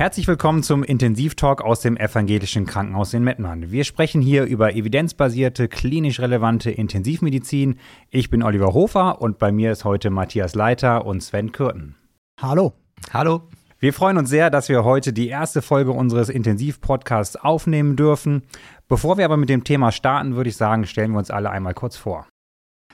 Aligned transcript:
Herzlich 0.00 0.26
willkommen 0.26 0.62
zum 0.62 0.82
Intensivtalk 0.82 1.60
aus 1.60 1.82
dem 1.82 1.98
Evangelischen 1.98 2.64
Krankenhaus 2.64 3.12
in 3.12 3.22
Mettmann. 3.22 3.70
Wir 3.70 3.84
sprechen 3.84 4.22
hier 4.22 4.44
über 4.44 4.74
evidenzbasierte, 4.74 5.68
klinisch 5.68 6.20
relevante 6.20 6.70
Intensivmedizin. 6.70 7.78
Ich 8.08 8.30
bin 8.30 8.42
Oliver 8.42 8.72
Hofer 8.72 9.20
und 9.20 9.38
bei 9.38 9.52
mir 9.52 9.70
ist 9.72 9.84
heute 9.84 10.08
Matthias 10.08 10.54
Leiter 10.54 11.04
und 11.04 11.22
Sven 11.22 11.52
Kürten. 11.52 11.96
Hallo. 12.40 12.72
Hallo. 13.12 13.42
Wir 13.78 13.92
freuen 13.92 14.16
uns 14.16 14.30
sehr, 14.30 14.48
dass 14.48 14.70
wir 14.70 14.84
heute 14.84 15.12
die 15.12 15.28
erste 15.28 15.60
Folge 15.60 15.92
unseres 15.92 16.30
Intensivpodcasts 16.30 17.36
aufnehmen 17.36 17.94
dürfen. 17.96 18.44
Bevor 18.88 19.18
wir 19.18 19.26
aber 19.26 19.36
mit 19.36 19.50
dem 19.50 19.64
Thema 19.64 19.92
starten, 19.92 20.34
würde 20.34 20.48
ich 20.48 20.56
sagen, 20.56 20.86
stellen 20.86 21.12
wir 21.12 21.18
uns 21.18 21.30
alle 21.30 21.50
einmal 21.50 21.74
kurz 21.74 21.98
vor. 21.98 22.26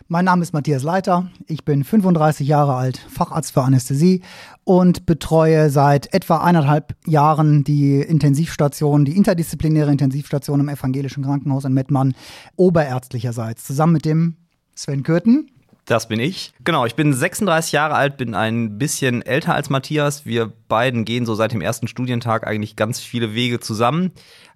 Mein 0.09 0.25
Name 0.25 0.43
ist 0.43 0.53
Matthias 0.53 0.83
Leiter. 0.83 1.31
Ich 1.47 1.65
bin 1.65 1.83
35 1.83 2.47
Jahre 2.47 2.75
alt, 2.75 2.99
Facharzt 2.99 3.53
für 3.53 3.63
Anästhesie 3.63 4.23
und 4.67 5.07
betreue 5.07 5.71
seit 5.71 6.13
etwa 6.13 6.39
eineinhalb 6.39 6.97
Jahren 7.07 7.63
die 7.63 8.01
Intensivstation, 8.01 9.05
die 9.05 9.17
interdisziplinäre 9.17 9.93
Intensivstation 9.93 10.59
im 10.59 10.69
Evangelischen 10.69 11.23
Krankenhaus 11.23 11.65
in 11.65 11.73
Mettmann, 11.73 12.17
oberärztlicherseits, 12.57 13.65
zusammen 13.65 13.93
mit 13.93 14.05
dem 14.05 14.37
Sven 14.75 15.05
Kürten. 15.05 15.53
Das 15.85 16.09
bin 16.09 16.19
ich. 16.19 16.53
Genau, 16.65 16.85
ich 16.85 16.97
bin 16.97 17.13
36 17.13 17.71
Jahre 17.71 17.95
alt, 17.95 18.17
bin 18.17 18.35
ein 18.35 18.77
bisschen 18.77 19.23
älter 19.23 19.55
als 19.55 19.71
Matthias. 19.71 20.27
Wir 20.27 20.53
beiden 20.67 21.05
gehen 21.05 21.27
so 21.27 21.37
seit 21.37 21.53
dem 21.53 21.61
ersten 21.61 21.87
Studientag 21.87 22.45
eigentlich 22.45 22.75
ganz 22.75 22.99
viele 22.99 23.35
Wege 23.35 23.61
zusammen. 23.61 24.11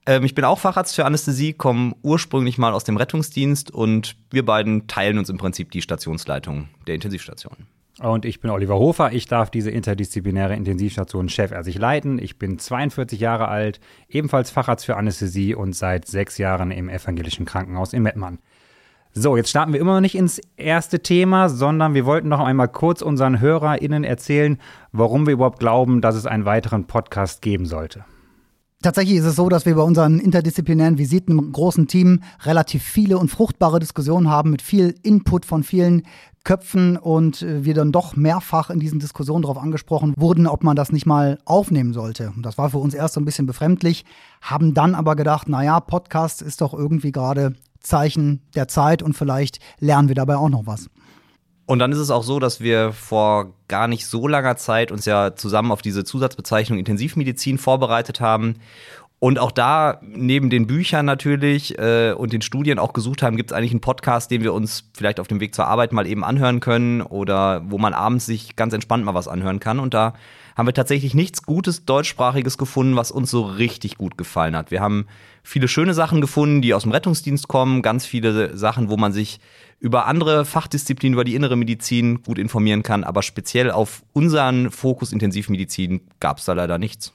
Ähm, 0.06 0.24
ich 0.24 0.34
bin 0.34 0.44
auch 0.44 0.58
Facharzt 0.58 0.96
für 0.96 1.04
Anästhesie, 1.04 1.52
komme 1.52 1.94
ursprünglich 2.02 2.58
mal 2.58 2.72
aus 2.72 2.82
dem 2.82 2.96
Rettungsdienst 2.96 3.70
und 3.70 4.16
wir 4.32 4.44
beiden 4.44 4.88
teilen 4.88 5.18
uns 5.18 5.28
im 5.28 5.38
Prinzip 5.38 5.70
die 5.70 5.82
Stationsleitung 5.82 6.68
der 6.88 6.96
Intensivstation. 6.96 7.68
Und 8.00 8.24
ich 8.24 8.40
bin 8.40 8.50
Oliver 8.50 8.78
Hofer. 8.78 9.12
Ich 9.12 9.26
darf 9.26 9.50
diese 9.50 9.70
interdisziplinäre 9.70 10.56
Intensivstation 10.56 11.28
chefärztlich 11.28 11.76
leiten. 11.76 12.18
Ich 12.18 12.38
bin 12.38 12.58
42 12.58 13.20
Jahre 13.20 13.48
alt, 13.48 13.78
ebenfalls 14.08 14.50
Facharzt 14.50 14.86
für 14.86 14.96
Anästhesie 14.96 15.54
und 15.54 15.76
seit 15.76 16.06
sechs 16.06 16.38
Jahren 16.38 16.70
im 16.70 16.88
evangelischen 16.88 17.44
Krankenhaus 17.44 17.92
in 17.92 18.02
Mettmann. 18.02 18.38
So, 19.12 19.36
jetzt 19.36 19.50
starten 19.50 19.74
wir 19.74 19.80
immer 19.80 19.94
noch 19.94 20.00
nicht 20.00 20.14
ins 20.14 20.40
erste 20.56 21.00
Thema, 21.00 21.50
sondern 21.50 21.92
wir 21.92 22.06
wollten 22.06 22.28
noch 22.28 22.40
einmal 22.40 22.68
kurz 22.68 23.02
unseren 23.02 23.38
HörerInnen 23.38 24.04
erzählen, 24.04 24.58
warum 24.92 25.26
wir 25.26 25.34
überhaupt 25.34 25.58
glauben, 25.58 26.00
dass 26.00 26.14
es 26.14 26.24
einen 26.24 26.46
weiteren 26.46 26.86
Podcast 26.86 27.42
geben 27.42 27.66
sollte. 27.66 28.06
Tatsächlich 28.82 29.18
ist 29.18 29.26
es 29.26 29.36
so, 29.36 29.50
dass 29.50 29.66
wir 29.66 29.74
bei 29.74 29.82
unseren 29.82 30.18
interdisziplinären 30.18 30.96
Visiten 30.96 31.38
im 31.38 31.52
großen 31.52 31.86
Team 31.86 32.22
relativ 32.44 32.82
viele 32.82 33.18
und 33.18 33.28
fruchtbare 33.28 33.78
Diskussionen 33.78 34.30
haben 34.30 34.50
mit 34.50 34.62
viel 34.62 34.94
Input 35.02 35.44
von 35.44 35.62
vielen 35.62 36.04
Köpfen 36.44 36.96
und 36.96 37.42
äh, 37.42 37.62
wir 37.62 37.74
dann 37.74 37.92
doch 37.92 38.16
mehrfach 38.16 38.70
in 38.70 38.80
diesen 38.80 38.98
Diskussionen 38.98 39.42
darauf 39.42 39.58
angesprochen 39.58 40.14
wurden, 40.16 40.46
ob 40.46 40.64
man 40.64 40.76
das 40.76 40.92
nicht 40.92 41.04
mal 41.04 41.38
aufnehmen 41.44 41.92
sollte. 41.92 42.32
Und 42.34 42.42
das 42.46 42.56
war 42.56 42.70
für 42.70 42.78
uns 42.78 42.94
erst 42.94 43.14
so 43.14 43.20
ein 43.20 43.26
bisschen 43.26 43.44
befremdlich, 43.44 44.06
haben 44.40 44.72
dann 44.72 44.94
aber 44.94 45.14
gedacht, 45.14 45.50
naja, 45.50 45.78
Podcast 45.80 46.40
ist 46.40 46.62
doch 46.62 46.72
irgendwie 46.72 47.12
gerade 47.12 47.56
Zeichen 47.80 48.40
der 48.54 48.68
Zeit 48.68 49.02
und 49.02 49.12
vielleicht 49.12 49.58
lernen 49.78 50.08
wir 50.08 50.14
dabei 50.14 50.36
auch 50.36 50.48
noch 50.48 50.66
was. 50.66 50.88
Und 51.70 51.78
dann 51.78 51.92
ist 51.92 51.98
es 51.98 52.10
auch 52.10 52.24
so, 52.24 52.40
dass 52.40 52.60
wir 52.60 52.92
vor 52.92 53.54
gar 53.68 53.86
nicht 53.86 54.04
so 54.04 54.26
langer 54.26 54.56
Zeit 54.56 54.90
uns 54.90 55.04
ja 55.04 55.36
zusammen 55.36 55.70
auf 55.70 55.82
diese 55.82 56.02
Zusatzbezeichnung 56.02 56.80
Intensivmedizin 56.80 57.58
vorbereitet 57.58 58.20
haben. 58.20 58.56
Und 59.20 59.38
auch 59.38 59.52
da, 59.52 60.00
neben 60.02 60.50
den 60.50 60.66
Büchern 60.66 61.06
natürlich 61.06 61.78
äh, 61.78 62.10
und 62.10 62.32
den 62.32 62.42
Studien 62.42 62.80
auch 62.80 62.92
gesucht 62.92 63.22
haben, 63.22 63.36
gibt 63.36 63.52
es 63.52 63.56
eigentlich 63.56 63.70
einen 63.70 63.80
Podcast, 63.80 64.32
den 64.32 64.42
wir 64.42 64.52
uns 64.52 64.90
vielleicht 64.94 65.20
auf 65.20 65.28
dem 65.28 65.38
Weg 65.38 65.54
zur 65.54 65.68
Arbeit 65.68 65.92
mal 65.92 66.08
eben 66.08 66.24
anhören 66.24 66.58
können 66.58 67.02
oder 67.02 67.62
wo 67.64 67.78
man 67.78 67.94
abends 67.94 68.26
sich 68.26 68.56
ganz 68.56 68.74
entspannt 68.74 69.04
mal 69.04 69.14
was 69.14 69.28
anhören 69.28 69.60
kann. 69.60 69.78
Und 69.78 69.94
da 69.94 70.14
haben 70.60 70.66
wir 70.66 70.74
tatsächlich 70.74 71.14
nichts 71.14 71.44
Gutes 71.44 71.86
deutschsprachiges 71.86 72.58
gefunden, 72.58 72.94
was 72.94 73.10
uns 73.10 73.30
so 73.30 73.46
richtig 73.46 73.96
gut 73.96 74.18
gefallen 74.18 74.54
hat. 74.54 74.70
Wir 74.70 74.82
haben 74.82 75.06
viele 75.42 75.68
schöne 75.68 75.94
Sachen 75.94 76.20
gefunden, 76.20 76.60
die 76.60 76.74
aus 76.74 76.82
dem 76.82 76.92
Rettungsdienst 76.92 77.48
kommen, 77.48 77.80
ganz 77.80 78.04
viele 78.04 78.54
Sachen, 78.54 78.90
wo 78.90 78.98
man 78.98 79.14
sich 79.14 79.40
über 79.78 80.04
andere 80.06 80.44
Fachdisziplinen, 80.44 81.14
über 81.14 81.24
die 81.24 81.34
innere 81.34 81.56
Medizin 81.56 82.22
gut 82.22 82.36
informieren 82.36 82.82
kann, 82.82 83.04
aber 83.04 83.22
speziell 83.22 83.70
auf 83.70 84.02
unseren 84.12 84.70
Fokus 84.70 85.14
Intensivmedizin 85.14 86.02
gab 86.20 86.36
es 86.36 86.44
da 86.44 86.52
leider 86.52 86.76
nichts. 86.76 87.14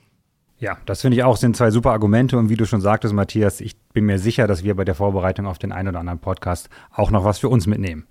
Ja, 0.57 0.77
das 0.85 1.01
finde 1.01 1.17
ich 1.17 1.23
auch, 1.23 1.35
sind 1.35 1.57
zwei 1.57 1.69
super 1.69 1.91
Argumente. 1.91 2.37
Und 2.37 2.49
wie 2.49 2.55
du 2.55 2.65
schon 2.65 2.79
sagtest, 2.79 3.13
Matthias, 3.13 3.59
ich 3.59 3.75
bin 3.93 4.05
mir 4.05 4.19
sicher, 4.19 4.47
dass 4.47 4.63
wir 4.63 4.75
bei 4.75 4.85
der 4.85 4.95
Vorbereitung 4.95 5.47
auf 5.47 5.57
den 5.57 5.73
einen 5.73 5.89
oder 5.89 5.99
anderen 5.99 6.19
Podcast 6.19 6.69
auch 6.93 7.11
noch 7.11 7.25
was 7.25 7.39
für 7.39 7.49
uns 7.49 7.67
mitnehmen. 7.67 8.07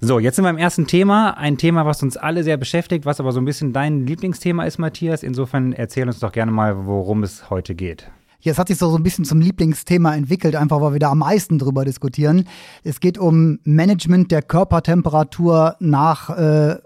So, 0.00 0.18
jetzt 0.18 0.36
sind 0.36 0.44
wir 0.44 0.50
im 0.50 0.58
ersten 0.58 0.86
Thema. 0.86 1.38
Ein 1.38 1.56
Thema, 1.56 1.86
was 1.86 2.02
uns 2.02 2.18
alle 2.18 2.44
sehr 2.44 2.58
beschäftigt, 2.58 3.06
was 3.06 3.18
aber 3.18 3.32
so 3.32 3.40
ein 3.40 3.46
bisschen 3.46 3.72
dein 3.72 4.06
Lieblingsthema 4.06 4.64
ist, 4.64 4.78
Matthias. 4.78 5.22
Insofern 5.22 5.72
erzähl 5.72 6.06
uns 6.06 6.18
doch 6.20 6.32
gerne 6.32 6.52
mal, 6.52 6.86
worum 6.86 7.22
es 7.22 7.48
heute 7.48 7.74
geht. 7.74 8.10
Ja, 8.40 8.52
es 8.52 8.58
hat 8.58 8.68
sich 8.68 8.76
so, 8.76 8.94
ein 8.94 9.02
bisschen 9.02 9.24
zum 9.24 9.40
Lieblingsthema 9.40 10.14
entwickelt, 10.14 10.54
einfach 10.54 10.80
weil 10.82 10.92
wir 10.92 11.00
da 11.00 11.10
am 11.10 11.18
meisten 11.18 11.58
drüber 11.58 11.86
diskutieren. 11.86 12.46
Es 12.84 13.00
geht 13.00 13.16
um 13.16 13.58
Management 13.64 14.30
der 14.30 14.42
Körpertemperatur 14.42 15.76
nach 15.80 16.30
äh, 16.30 16.76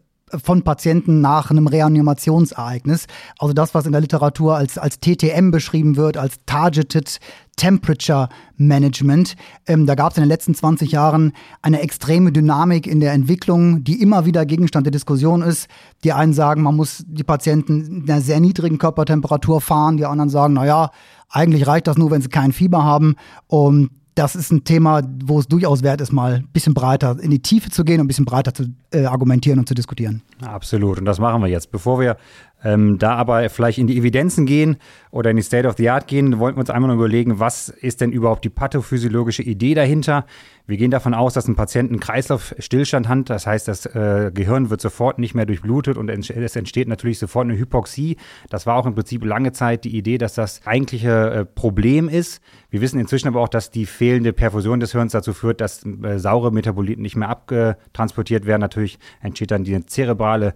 von 0.42 0.62
Patienten 0.62 1.20
nach 1.20 1.50
einem 1.50 1.66
Reanimationsereignis. 1.66 3.06
Also 3.38 3.52
das, 3.52 3.74
was 3.74 3.86
in 3.86 3.92
der 3.92 4.00
Literatur 4.00 4.56
als, 4.56 4.78
als 4.78 5.00
TTM 5.00 5.50
beschrieben 5.50 5.96
wird, 5.96 6.16
als 6.16 6.36
Targeted 6.46 7.18
Temperature 7.56 8.30
Management. 8.56 9.36
Ähm, 9.66 9.84
da 9.84 9.94
gab 9.94 10.12
es 10.12 10.16
in 10.16 10.22
den 10.22 10.28
letzten 10.28 10.54
20 10.54 10.92
Jahren 10.92 11.32
eine 11.60 11.82
extreme 11.82 12.32
Dynamik 12.32 12.86
in 12.86 13.00
der 13.00 13.12
Entwicklung, 13.12 13.84
die 13.84 14.00
immer 14.00 14.24
wieder 14.24 14.46
Gegenstand 14.46 14.86
der 14.86 14.92
Diskussion 14.92 15.42
ist. 15.42 15.68
Die 16.02 16.14
einen 16.14 16.32
sagen, 16.32 16.62
man 16.62 16.74
muss 16.74 17.04
die 17.06 17.24
Patienten 17.24 18.04
in 18.04 18.10
einer 18.10 18.22
sehr 18.22 18.40
niedrigen 18.40 18.78
Körpertemperatur 18.78 19.60
fahren, 19.60 19.98
die 19.98 20.06
anderen 20.06 20.30
sagen, 20.30 20.54
na 20.54 20.64
ja, 20.64 20.90
eigentlich 21.28 21.66
reicht 21.66 21.86
das 21.86 21.98
nur, 21.98 22.10
wenn 22.10 22.22
sie 22.22 22.28
kein 22.28 22.52
Fieber 22.52 22.82
haben. 22.82 23.16
Und 23.46 23.90
das 24.14 24.34
ist 24.34 24.50
ein 24.50 24.64
Thema, 24.64 25.02
wo 25.24 25.38
es 25.38 25.48
durchaus 25.48 25.82
wert 25.82 26.00
ist, 26.00 26.12
mal 26.12 26.34
ein 26.34 26.48
bisschen 26.52 26.74
breiter 26.74 27.16
in 27.20 27.30
die 27.30 27.40
Tiefe 27.40 27.70
zu 27.70 27.84
gehen 27.84 28.00
und 28.00 28.04
ein 28.04 28.08
bisschen 28.08 28.24
breiter 28.24 28.52
zu 28.52 28.66
äh, 28.92 29.04
argumentieren 29.04 29.58
und 29.58 29.68
zu 29.68 29.74
diskutieren. 29.74 30.22
Absolut. 30.42 30.98
Und 30.98 31.04
das 31.04 31.18
machen 31.18 31.40
wir 31.42 31.48
jetzt. 31.48 31.70
Bevor 31.70 32.00
wir 32.00 32.16
ähm, 32.64 32.98
da 32.98 33.14
aber 33.14 33.48
vielleicht 33.48 33.78
in 33.78 33.86
die 33.86 33.96
Evidenzen 33.96 34.46
gehen 34.46 34.76
oder 35.10 35.30
in 35.30 35.36
die 35.36 35.42
State 35.42 35.66
of 35.66 35.76
the 35.76 35.88
Art 35.88 36.06
gehen, 36.06 36.38
wollten 36.38 36.56
wir 36.56 36.60
uns 36.60 36.70
einmal 36.70 36.94
überlegen, 36.94 37.38
was 37.38 37.68
ist 37.68 38.00
denn 38.00 38.12
überhaupt 38.12 38.44
die 38.44 38.50
pathophysiologische 38.50 39.42
Idee 39.42 39.74
dahinter? 39.74 40.26
Wir 40.66 40.76
gehen 40.76 40.92
davon 40.92 41.14
aus, 41.14 41.34
dass 41.34 41.48
ein 41.48 41.56
Patient 41.56 41.90
einen 41.90 41.98
Kreislaufstillstand 41.98 43.08
hat. 43.08 43.28
Das 43.28 43.44
heißt, 43.44 43.66
das 43.66 43.86
äh, 43.86 44.30
Gehirn 44.32 44.70
wird 44.70 44.80
sofort 44.80 45.18
nicht 45.18 45.34
mehr 45.34 45.44
durchblutet 45.44 45.96
und 45.96 46.08
es 46.08 46.56
entsteht 46.56 46.86
natürlich 46.86 47.18
sofort 47.18 47.46
eine 47.46 47.58
Hypoxie. 47.58 48.16
Das 48.50 48.66
war 48.66 48.76
auch 48.76 48.86
im 48.86 48.94
Prinzip 48.94 49.24
lange 49.24 49.50
Zeit 49.50 49.84
die 49.84 49.96
Idee, 49.96 50.16
dass 50.16 50.34
das 50.34 50.64
eigentliche 50.66 51.30
äh, 51.30 51.44
Problem 51.44 52.08
ist. 52.08 52.40
Wir 52.70 52.80
wissen 52.80 53.00
inzwischen 53.00 53.26
aber 53.26 53.40
auch, 53.40 53.48
dass 53.48 53.70
die 53.70 53.84
fehlende 53.84 54.32
Perfusion 54.32 54.78
des 54.78 54.92
Hirns 54.92 55.10
dazu 55.10 55.32
führt, 55.32 55.60
dass 55.60 55.84
äh, 55.84 56.18
saure 56.20 56.52
Metaboliten 56.52 57.02
nicht 57.02 57.16
mehr 57.16 57.30
abtransportiert 57.30 58.46
werden. 58.46 58.60
Natürlich 58.60 59.00
entsteht 59.20 59.50
dann 59.50 59.64
die 59.64 59.84
zerebrale 59.86 60.54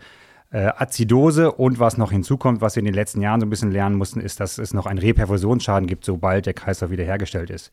äh, 0.55 0.71
Azidose 0.77 1.51
und 1.51 1.81
was 1.81 1.99
noch 1.99 2.13
hinzukommt, 2.13 2.61
was 2.61 2.77
wir 2.77 2.81
in 2.81 2.85
den 2.85 2.95
letzten 2.95 3.21
Jahren 3.21 3.41
so 3.41 3.47
ein 3.47 3.51
bisschen 3.51 3.73
lernen 3.73 3.97
mussten, 3.97 4.21
ist, 4.21 4.39
dass 4.39 4.59
es 4.59 4.73
noch 4.73 4.87
einen 4.87 5.01
Reperfusionsschaden 5.01 5.89
gibt, 5.89 6.05
sobald 6.05 6.47
der 6.47 6.55
Kreislauf 6.55 6.91
wiederhergestellt 6.91 7.51
ist. 7.51 7.73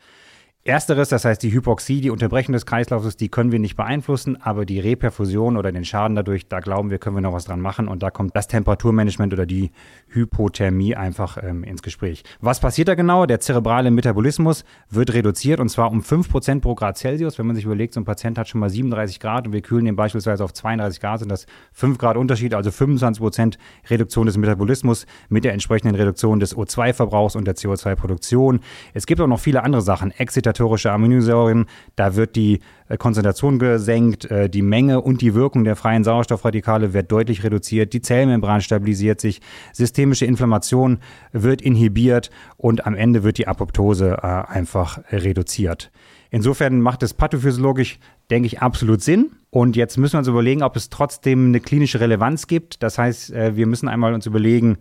Ersteres, 0.64 1.10
das 1.10 1.26
heißt 1.26 1.42
die 1.42 1.52
Hypoxie, 1.52 2.02
die 2.02 2.12
Unterbrechung 2.12 2.54
des 2.54 2.68
Kreislaufs, 2.68 3.18
die 3.18 3.30
können 3.30 3.52
wir 3.52 3.58
nicht 3.58 3.76
beeinflussen, 3.76 4.40
aber 4.40 4.64
die 4.64 4.80
Reperfusion 4.80 5.58
oder 5.58 5.72
den 5.72 5.84
Schaden 5.84 6.16
dadurch, 6.16 6.48
da 6.50 6.60
glauben 6.60 6.92
wir, 6.92 7.00
können 7.00 7.16
wir 7.16 7.22
noch 7.22 7.34
was 7.34 7.46
dran 7.46 7.60
machen 7.60 7.88
und 7.88 8.04
da 8.04 8.12
kommt 8.12 8.36
das 8.36 8.48
Temperaturmanagement 8.48 9.34
oder 9.34 9.48
die 9.48 9.72
Hypothermie 10.10 10.96
einfach 10.96 11.40
ähm, 11.42 11.64
ins 11.64 11.82
Gespräch. 11.82 12.24
Was 12.42 12.60
passiert 12.60 12.90
da 12.90 12.94
genau? 12.94 13.26
Der 13.26 13.40
zerebrale 13.40 13.90
Metabolismus 13.90 14.64
wird 14.92 15.16
reduziert 15.16 15.60
und 15.60 15.70
zwar 15.70 15.90
um 15.90 16.02
5% 16.02 16.62
pro 16.62 16.76
Grad 16.76 16.96
Celsius. 16.96 17.40
Wenn 17.40 17.48
man 17.48 17.56
sich 17.56 17.66
überlegt, 17.66 17.96
so 17.96 18.00
ein 18.00 18.06
Patient 18.06 18.38
hat 18.38 18.48
schon 18.48 18.60
mal 18.60 18.70
37 18.70 19.20
Grad 19.20 19.48
und 19.48 19.54
wir 19.54 19.62
kühlen 19.62 19.86
den 19.86 19.96
beispielsweise 19.96 20.44
auf 20.44 20.54
32 20.54 21.02
Grad, 21.02 21.22
sind 21.22 21.32
das 21.32 21.48
5 21.74 21.98
Grad 21.98 22.18
Unterschied, 22.18 22.54
also 22.54 22.70
25% 22.70 23.56
Reduktion 23.90 24.28
des 24.28 24.38
Metabolismus 24.38 25.08
mit 25.28 25.44
der 25.44 25.54
entsprechenden 25.54 25.96
Reduktion 25.96 26.40
des 26.40 26.56
O2-Verbrauchs 26.56 27.36
und 27.36 27.46
der 27.46 27.56
CO2-Produktion. 27.56 28.60
Es 28.94 29.08
gibt 29.08 29.22
auch 29.22 29.28
noch 29.28 29.40
viele 29.40 29.64
andere 29.64 29.82
Sachen. 29.82 30.12
Exit 30.12 30.51
excitatorische 30.52 30.92
Aminosäuren. 30.92 31.66
Da 31.96 32.16
wird 32.16 32.36
die 32.36 32.60
äh, 32.88 32.98
Konzentration 32.98 33.60
gesenkt, 33.60 34.26
äh, 34.26 34.50
die 34.50 34.62
Menge 34.62 35.02
und 35.02 35.22
die 35.22 35.34
Wirkung 35.34 35.64
der 35.64 35.76
freien 35.76 36.04
Sauerstoffradikale 36.04 36.94
wird 36.94 37.12
deutlich 37.12 37.44
reduziert, 37.44 37.94
die 37.94 38.02
Zellmembran 38.02 38.62
stabilisiert 38.62 39.22
sich, 39.22 39.42
systemische 39.74 40.26
Inflammation 40.26 41.00
wird 41.32 41.62
inhibiert 41.62 42.30
und 42.58 42.86
am 42.86 42.96
Ende 42.96 43.24
wird 43.24 43.38
die 43.38 43.48
Apoptose 43.48 44.18
äh, 44.22 44.28
einfach 44.28 45.00
reduziert. 45.12 45.92
Insofern 46.30 46.80
macht 46.80 47.04
es 47.04 47.14
pathophysiologisch, 47.14 48.00
denke 48.30 48.48
ich, 48.48 48.62
absolut 48.62 49.02
Sinn. 49.02 49.32
Und 49.50 49.76
jetzt 49.76 49.98
müssen 49.98 50.14
wir 50.14 50.20
uns 50.20 50.30
überlegen, 50.30 50.64
ob 50.64 50.78
es 50.78 50.90
trotzdem 50.90 51.48
eine 51.48 51.60
klinische 51.60 52.00
Relevanz 52.00 52.48
gibt. 52.48 52.82
Das 52.84 52.98
heißt, 52.98 53.34
wir 53.34 53.68
müssen 53.68 53.90
einmal 53.90 54.14
uns 54.14 54.26
überlegen, 54.26 54.78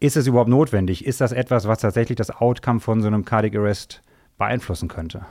ist 0.00 0.16
es 0.16 0.26
überhaupt 0.26 0.48
notwendig? 0.48 1.04
Ist 1.04 1.20
das 1.20 1.32
etwas, 1.32 1.68
was 1.68 1.80
tatsächlich 1.80 2.16
das 2.16 2.30
Outcome 2.30 2.80
von 2.80 3.02
so 3.02 3.06
einem 3.06 3.26
Cardiac 3.26 3.54
Arrest 3.56 4.02
beeinflussen 4.38 4.88
könnte. 4.88 5.26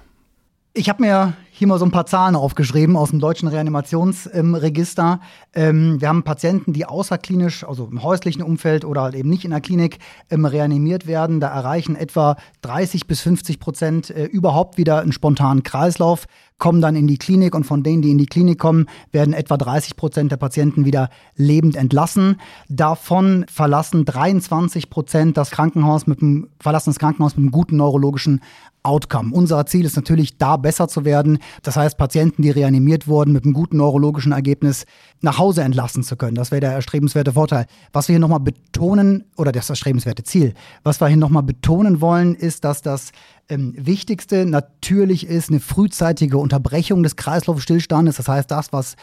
Ich 0.76 0.90
habe 0.90 1.04
mir 1.04 1.34
hier 1.52 1.68
mal 1.68 1.78
so 1.78 1.86
ein 1.86 1.92
paar 1.92 2.08
Zahlen 2.08 2.36
aufgeschrieben 2.36 2.98
aus 2.98 3.12
dem 3.12 3.20
deutschen 3.20 3.48
Reanimationsregister. 3.48 5.20
Ähm, 5.54 6.02
wir 6.02 6.08
haben 6.08 6.24
Patienten, 6.24 6.74
die 6.74 6.88
außerklinisch, 6.88 7.64
also 7.64 7.88
im 7.92 8.02
häuslichen 8.02 8.42
Umfeld 8.42 8.84
oder 8.84 9.04
halt 9.04 9.14
eben 9.14 9.30
nicht 9.30 9.46
in 9.46 9.52
der 9.52 9.62
Klinik 9.62 10.00
ähm, 10.32 10.46
reanimiert 10.46 11.06
werden. 11.06 11.40
Da 11.40 11.50
erreichen 11.50 11.96
etwa 11.96 12.38
30 12.64 13.06
bis 13.06 13.22
50 13.22 13.60
Prozent 13.60 14.10
äh, 14.10 14.26
überhaupt 14.26 14.80
wieder 14.80 15.02
einen 15.02 15.12
spontanen 15.12 15.62
Kreislauf, 15.62 16.26
kommen 16.58 16.82
dann 16.82 16.96
in 16.96 17.06
die 17.06 17.18
Klinik 17.18 17.54
und 17.54 17.66
von 17.66 17.84
denen, 17.84 18.02
die 18.02 18.10
in 18.10 18.18
die 18.18 18.26
Klinik 18.26 18.58
kommen, 18.58 18.88
werden 19.12 19.36
etwa 19.36 19.58
30 19.58 19.96
Prozent 19.96 20.32
der 20.32 20.38
Patienten 20.38 20.86
wieder 20.86 21.10
lebend 21.36 21.76
entlassen. 21.76 22.42
Davon 22.68 23.46
verlassen 23.48 24.06
23 24.06 24.90
Prozent 24.90 25.38
das 25.38 25.52
Krankenhaus 25.52 26.08
mit 26.08 26.24
einem, 26.24 26.48
verlassen 26.60 26.90
das 26.90 27.00
Krankenhaus 27.00 27.36
mit 27.36 27.44
einem 27.44 27.52
guten 27.52 27.78
neurologischen 27.78 28.42
Outcome. 28.84 29.34
Unser 29.34 29.66
Ziel 29.66 29.86
ist 29.86 29.96
natürlich, 29.96 30.38
da 30.38 30.58
besser 30.58 30.88
zu 30.88 31.06
werden. 31.06 31.40
Das 31.64 31.78
heißt, 31.78 31.98
Patienten, 31.98 32.42
die 32.42 32.52
reanimiert 32.52 33.08
wurden, 33.08 33.32
mit 33.32 33.46
einem 33.46 33.54
guten 33.54 33.78
neurologischen 33.78 34.34
Ergebnis 34.34 34.86
nach 35.22 35.38
Hause 35.40 35.64
entlassen 35.64 36.04
zu 36.04 36.18
können. 36.18 36.36
Das 36.36 36.52
wäre 36.52 36.62
der 36.62 36.74
erstrebenswerte 36.74 37.34
Vorteil. 37.34 37.66
Was 37.94 38.08
wir 38.08 38.14
hier 38.14 38.20
nochmal 38.20 38.42
betonen, 38.42 39.24
oder 39.38 39.52
das 39.52 39.70
erstrebenswerte 39.70 40.24
Ziel, 40.24 40.54
was 40.84 41.00
wir 41.00 41.08
hier 41.08 41.18
nochmal 41.18 41.44
betonen 41.44 42.02
wollen, 42.02 42.36
ist, 42.36 42.66
dass 42.66 42.82
das 42.82 43.12
ähm, 43.50 43.74
Wichtigste 43.78 44.46
natürlich 44.46 45.28
ist 45.28 45.50
eine 45.50 45.60
frühzeitige 45.60 46.38
Unterbrechung 46.38 47.04
des 47.04 47.16
Kreislaufstillstandes. 47.16 48.16
Das 48.18 48.28
heißt, 48.28 48.50
das, 48.50 48.72
was 48.72 48.96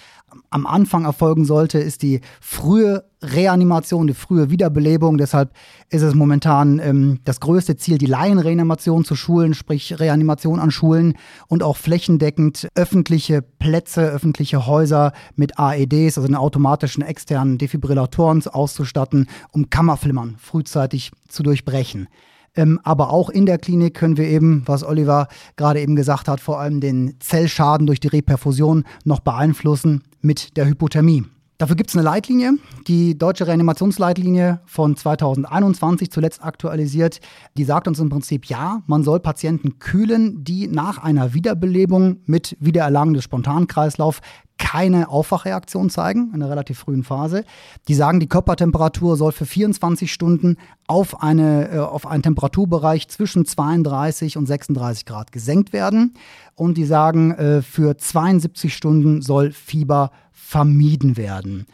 am 0.48 0.66
Anfang 0.66 1.04
erfolgen 1.04 1.44
sollte, 1.44 1.78
ist 1.78 2.02
die 2.02 2.20
frühe 2.40 3.04
Reanimation, 3.22 4.06
die 4.06 4.14
frühe 4.14 4.48
Wiederbelebung. 4.48 5.18
Deshalb 5.18 5.52
ist 5.90 6.02
es 6.02 6.14
momentan 6.14 6.78
ähm, 6.78 7.20
das 7.24 7.40
größte 7.40 7.76
Ziel, 7.76 7.98
die 7.98 8.06
Laienreanimation 8.06 9.04
zu 9.04 9.14
schulen, 9.14 9.52
sprich 9.52 10.00
Reanimation 10.00 10.58
an 10.58 10.70
Schulen 10.70 11.14
und 11.48 11.62
auch 11.62 11.76
flächendeckend 11.76 12.68
öffentliche 12.74 13.42
Plätze, 13.42 14.02
öffentliche 14.02 14.66
Häuser 14.66 15.12
mit 15.36 15.58
AEDs, 15.58 16.16
also 16.16 16.26
den 16.26 16.36
automatischen 16.36 17.02
externen 17.02 17.58
Defibrillatoren 17.58 18.46
auszustatten, 18.46 19.28
um 19.52 19.68
Kammerflimmern 19.68 20.36
frühzeitig 20.38 21.10
zu 21.28 21.42
durchbrechen. 21.42 22.08
Ähm, 22.56 22.80
aber 22.82 23.10
auch 23.10 23.30
in 23.30 23.46
der 23.46 23.58
Klinik 23.58 23.94
können 23.94 24.16
wir 24.16 24.26
eben, 24.26 24.62
was 24.66 24.82
Oliver 24.82 25.28
gerade 25.56 25.80
eben 25.80 25.96
gesagt 25.96 26.28
hat, 26.28 26.40
vor 26.40 26.58
allem 26.58 26.80
den 26.80 27.14
Zellschaden 27.20 27.86
durch 27.86 28.00
die 28.00 28.08
Reperfusion 28.08 28.84
noch 29.04 29.20
beeinflussen 29.20 30.02
mit 30.20 30.56
der 30.56 30.66
Hypothermie. 30.66 31.24
Dafür 31.60 31.76
gibt 31.76 31.90
es 31.90 31.96
eine 31.96 32.06
Leitlinie, 32.06 32.54
die 32.86 33.18
deutsche 33.18 33.46
Reanimationsleitlinie 33.46 34.62
von 34.64 34.96
2021 34.96 36.10
zuletzt 36.10 36.42
aktualisiert. 36.42 37.20
Die 37.58 37.64
sagt 37.64 37.86
uns 37.86 37.98
im 37.98 38.08
Prinzip, 38.08 38.46
ja, 38.46 38.82
man 38.86 39.02
soll 39.02 39.20
Patienten 39.20 39.78
kühlen, 39.78 40.42
die 40.42 40.68
nach 40.68 40.96
einer 40.96 41.34
Wiederbelebung 41.34 42.20
mit 42.24 42.56
Wiedererlangen 42.60 43.12
des 43.12 43.24
Spontankreislauf 43.24 44.22
keine 44.56 45.08
Aufwachreaktion 45.08 45.90
zeigen 45.90 46.28
in 46.28 46.42
einer 46.42 46.50
relativ 46.50 46.78
frühen 46.78 47.02
Phase. 47.02 47.44
Die 47.88 47.94
sagen, 47.94 48.20
die 48.20 48.28
Körpertemperatur 48.28 49.16
soll 49.16 49.32
für 49.32 49.46
24 49.46 50.10
Stunden 50.10 50.56
auf, 50.86 51.22
eine, 51.22 51.70
äh, 51.70 51.78
auf 51.78 52.06
einen 52.06 52.22
Temperaturbereich 52.22 53.08
zwischen 53.08 53.44
32 53.44 54.36
und 54.36 54.46
36 54.46 55.04
Grad 55.06 55.32
gesenkt 55.32 55.72
werden. 55.72 56.14
Und 56.54 56.76
die 56.76 56.84
sagen, 56.84 57.32
äh, 57.32 57.62
für 57.62 57.96
72 57.96 58.74
Stunden 58.74 59.22
soll 59.22 59.50
Fieber 59.52 60.10
vermieden 60.40 61.16
werden. 61.16 61.66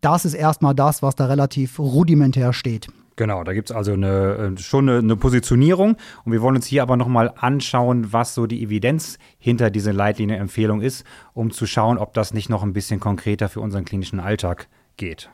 Das 0.00 0.24
ist 0.24 0.34
erstmal 0.34 0.74
das, 0.74 1.02
was 1.02 1.14
da 1.14 1.26
relativ 1.26 1.78
rudimentär 1.78 2.52
steht. 2.52 2.88
Genau, 3.16 3.44
da 3.44 3.52
gibt 3.52 3.70
es 3.70 3.76
also 3.76 3.92
eine, 3.92 4.54
äh, 4.56 4.58
schon 4.58 4.88
eine, 4.88 4.98
eine, 4.98 5.16
Positionierung. 5.16 5.96
Und 6.24 6.32
wir 6.32 6.40
wollen 6.40 6.56
uns 6.56 6.66
hier 6.66 6.82
aber 6.82 6.96
nochmal 6.96 7.34
anschauen, 7.36 8.12
was 8.12 8.34
so 8.34 8.46
die 8.46 8.62
Evidenz 8.62 9.18
hinter 9.38 9.70
dieser 9.70 9.92
Leitlinienempfehlung 9.92 10.80
ist, 10.80 11.04
um 11.34 11.50
zu 11.50 11.66
schauen, 11.66 11.98
ob 11.98 12.14
das 12.14 12.32
nicht 12.32 12.48
noch 12.48 12.62
ein 12.62 12.72
bisschen 12.72 12.98
konkreter 12.98 13.50
für 13.50 13.60
unseren 13.60 13.84
klinischen 13.84 14.20
Alltag 14.20 14.68
geht. 14.96 15.28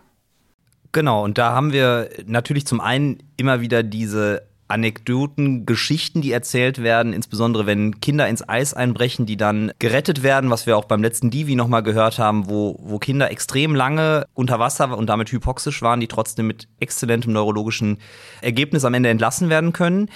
Genau, 0.91 1.23
und 1.23 1.39
da 1.39 1.53
haben 1.53 1.73
wir 1.73 2.09
natürlich 2.27 2.67
zum 2.67 2.81
einen 2.81 3.19
immer 3.37 3.61
wieder 3.61 3.83
diese 3.83 4.49
Anekdoten, 4.69 5.65
Geschichten, 5.65 6.23
die 6.23 6.33
erzählt 6.33 6.83
werden, 6.83 7.13
insbesondere 7.13 7.67
wenn 7.67 8.01
Kinder 8.01 8.29
ins 8.29 8.49
Eis 8.49 8.75
einbrechen, 8.75 9.25
die 9.25 9.37
dann 9.37 9.73
gerettet 9.79 10.23
werden, 10.23 10.51
was 10.51 10.67
wir 10.67 10.77
auch 10.77 10.87
beim 10.87 11.03
letzten 11.03 11.31
Divi 11.31 11.55
nochmal 11.55 11.83
gehört 11.83 12.19
haben, 12.19 12.49
wo, 12.49 12.77
wo 12.81 12.99
Kinder 12.99 13.31
extrem 13.31 13.75
lange 13.75 14.27
unter 14.35 14.59
Wasser 14.59 14.97
und 14.97 15.07
damit 15.07 15.31
hypoxisch 15.31 15.83
waren, 15.83 16.01
die 16.01 16.09
trotzdem 16.09 16.49
mit 16.49 16.69
exzellentem 16.81 17.33
neurologischen 17.33 17.99
Ergebnis 18.43 18.85
am 18.85 18.95
Ende 18.95 19.09
entlassen 19.09 19.49
werden 19.51 19.73
können. 19.73 20.11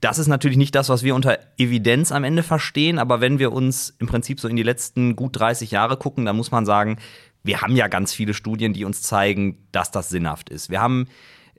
Das 0.00 0.18
ist 0.18 0.28
natürlich 0.28 0.56
nicht 0.56 0.74
das, 0.74 0.88
was 0.88 1.02
wir 1.02 1.14
unter 1.14 1.38
Evidenz 1.58 2.10
am 2.10 2.24
Ende 2.24 2.42
verstehen, 2.42 2.98
aber 2.98 3.20
wenn 3.20 3.38
wir 3.38 3.52
uns 3.52 3.94
im 3.98 4.06
Prinzip 4.06 4.40
so 4.40 4.48
in 4.48 4.56
die 4.56 4.62
letzten 4.62 5.14
gut 5.14 5.38
30 5.38 5.72
Jahre 5.72 5.98
gucken, 5.98 6.24
dann 6.24 6.36
muss 6.36 6.50
man 6.50 6.64
sagen, 6.64 6.96
wir 7.42 7.60
haben 7.60 7.76
ja 7.76 7.88
ganz 7.88 8.14
viele 8.14 8.32
Studien, 8.32 8.72
die 8.72 8.84
uns 8.84 9.02
zeigen, 9.02 9.58
dass 9.72 9.90
das 9.90 10.08
sinnhaft 10.08 10.48
ist. 10.48 10.70
Wir 10.70 10.80
haben 10.80 11.06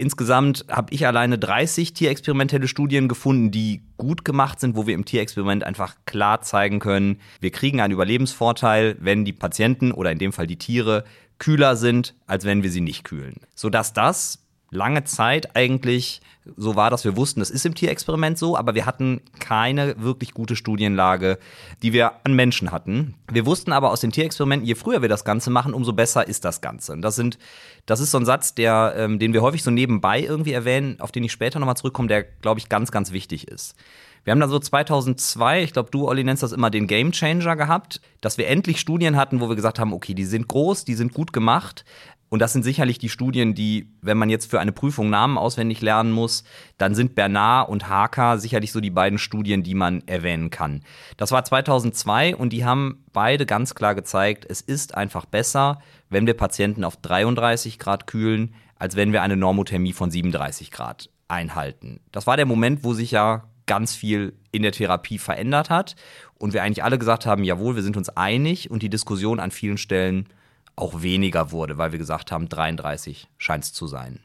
Insgesamt 0.01 0.65
habe 0.68 0.92
ich 0.92 1.06
alleine 1.06 1.38
30 1.38 1.94
tierexperimentelle 1.94 2.68
Studien 2.68 3.07
gefunden, 3.07 3.51
die 3.51 3.83
gut 3.98 4.25
gemacht 4.25 4.59
sind, 4.59 4.75
wo 4.75 4.88
wir 4.88 4.95
im 4.95 5.06
Tierexperiment 5.06 5.63
einfach 5.63 5.95
klar 6.07 6.42
zeigen 6.42 6.80
können, 6.80 7.19
wir 7.39 7.51
kriegen 7.51 7.80
einen 7.80 7.94
Überlebensvorteil, 7.94 8.95
wenn 9.00 9.25
die 9.25 9.31
Patienten 9.31 9.92
oder 9.92 10.12
in 10.12 10.18
dem 10.18 10.33
Fall 10.33 10.48
die 10.48 10.57
Tiere 10.57 11.03
kühler 11.38 11.75
sind, 11.75 12.15
als 12.25 12.45
wenn 12.45 12.63
wir 12.63 12.71
sie 12.71 12.81
nicht 12.81 13.03
kühlen. 13.03 13.42
Sodass 13.53 13.94
das 13.94 14.39
lange 14.71 15.03
Zeit 15.03 15.56
eigentlich 15.56 16.21
so 16.56 16.76
war, 16.76 16.90
dass 16.90 17.06
wir 17.06 17.16
wussten, 17.16 17.40
das 17.40 17.52
ist 17.52 17.66
im 17.66 17.76
Tierexperiment 17.76 18.38
so, 18.38 18.58
aber 18.58 18.74
wir 18.74 18.86
hatten 18.86 19.22
keine 19.40 20.02
wirklich 20.02 20.34
gute 20.34 20.56
Studienlage, 20.56 21.38
die 21.84 21.94
wir 21.94 22.14
an 22.24 22.34
Menschen 22.34 22.72
hatten. 22.72 23.14
Wir 23.32 23.46
wussten 23.46 23.72
aber 23.72 23.92
aus 23.92 24.02
den 24.02 24.12
Tierexperimenten, 24.12 24.68
je 24.68 24.76
früher 24.76 25.02
wir 25.02 25.10
das 25.10 25.24
Ganze 25.24 25.52
machen, 25.52 25.74
umso 25.74 25.94
besser 25.94 26.28
ist 26.28 26.44
das 26.44 26.62
Ganze. 26.62 26.94
Und 26.94 27.04
das 27.04 27.16
sind, 27.16 27.38
das 27.86 28.00
ist 28.00 28.12
so 28.12 28.18
ein 28.18 28.26
Satz, 28.26 28.56
der, 28.56 28.94
ähm, 28.98 29.20
den 29.20 29.34
wir 29.34 29.42
häufig 29.42 29.62
so 29.62 29.72
nebenbei 29.72 30.22
irgendwie 30.22 30.54
erwähnen, 30.54 31.00
auf 31.00 31.12
den 31.12 31.24
ich 31.24 31.32
später 31.32 31.60
nochmal 31.60 31.78
zurückkomme, 31.78 32.08
der, 32.08 32.24
glaube 32.24 32.60
ich, 32.60 32.70
ganz, 32.70 32.92
ganz 32.92 33.12
wichtig 33.12 33.48
ist. 33.48 33.76
Wir 34.24 34.32
haben 34.32 34.40
dann 34.40 34.50
so 34.52 34.60
2002, 34.60 35.64
ich 35.64 35.74
glaube, 35.74 35.90
du, 35.90 36.08
Olli, 36.08 36.24
nennst 36.24 36.44
das 36.44 36.52
immer 36.52 36.70
den 36.70 36.86
Game 36.86 37.12
Changer 37.12 37.56
gehabt, 37.56 38.02
dass 38.22 38.38
wir 38.38 38.48
endlich 38.48 38.80
Studien 38.80 39.16
hatten, 39.16 39.42
wo 39.42 39.50
wir 39.50 39.56
gesagt 39.56 39.80
haben, 39.80 39.94
okay, 39.94 40.14
die 40.14 40.26
sind 40.26 40.48
groß, 40.48 40.86
die 40.86 40.94
sind 40.94 41.14
gut 41.14 41.34
gemacht, 41.34 41.86
und 42.31 42.39
das 42.39 42.54
sind 42.54 42.63
sicherlich 42.63 42.98
die 42.98 43.10
Studien, 43.10 43.56
die, 43.56 43.89
wenn 44.01 44.18
man 44.18 44.30
jetzt 44.30 44.50
für 44.50 44.62
eine 44.62 44.72
Prüfung 44.72 45.10
Namen 45.10 45.38
auswendig 45.38 45.81
lernen 45.81 46.13
muss, 46.13 46.45
dann 46.78 46.95
sind 46.95 47.13
Bernard 47.13 47.67
und 47.67 47.89
Harker 47.89 48.38
sicherlich 48.38 48.72
so 48.72 48.79
die 48.79 48.89
beiden 48.89 49.20
Studien, 49.20 49.63
die 49.63 49.74
man 49.74 50.01
erwähnen 50.08 50.50
kann. 50.50 50.82
Das 51.17 51.32
war 51.32 51.44
2002 51.44 52.38
und 52.38 52.53
die 52.53 52.63
haben 52.63 53.03
beide 53.12 53.46
ganz 53.46 53.75
klar 53.75 53.96
gezeigt, 53.96 54.46
es 54.48 54.62
ist 54.62 54.96
einfach 54.96 55.25
besser, 55.25 55.82
wenn 56.10 56.25
wir 56.25 56.34
Patienten 56.34 56.86
auf 56.86 56.96
33 56.96 57.77
Grad 57.77 58.08
kühlen, 58.08 58.56
als 58.77 58.96
wenn 58.96 59.12
wir 59.12 59.24
eine 59.24 59.36
Normothermie 59.36 59.91
von 59.91 60.10
37 60.10 60.72
Grad 60.72 61.10
einhalten. 61.27 62.00
Das 62.13 62.27
war 62.27 62.38
der 62.38 62.46
Moment, 62.46 62.86
wo 62.86 62.94
sich 62.94 63.12
ja 63.12 63.44
ganz 63.65 63.94
viel 63.94 64.38
in 64.53 64.62
der 64.62 64.72
Therapie 64.72 65.17
verändert 65.17 65.70
hat 65.70 65.98
und 66.36 66.53
wir 66.53 66.63
eigentlich 66.63 66.86
alle 66.86 66.98
gesagt 66.98 67.25
haben, 67.25 67.44
jawohl, 67.44 67.75
wir 67.75 67.84
sind 67.84 67.98
uns 67.98 68.08
einig 68.08 68.72
und 68.72 68.84
die 68.84 68.89
Diskussion 68.89 69.41
an 69.41 69.51
vielen 69.51 69.77
Stellen 69.77 70.29
auch 70.75 71.01
weniger 71.01 71.51
wurde, 71.51 71.78
weil 71.78 71.92
wir 71.92 72.00
gesagt 72.00 72.32
haben, 72.32 72.50
33 72.50 73.28
scheint 73.38 73.63
es 73.63 73.74
zu 73.74 73.88
sein. 73.88 74.20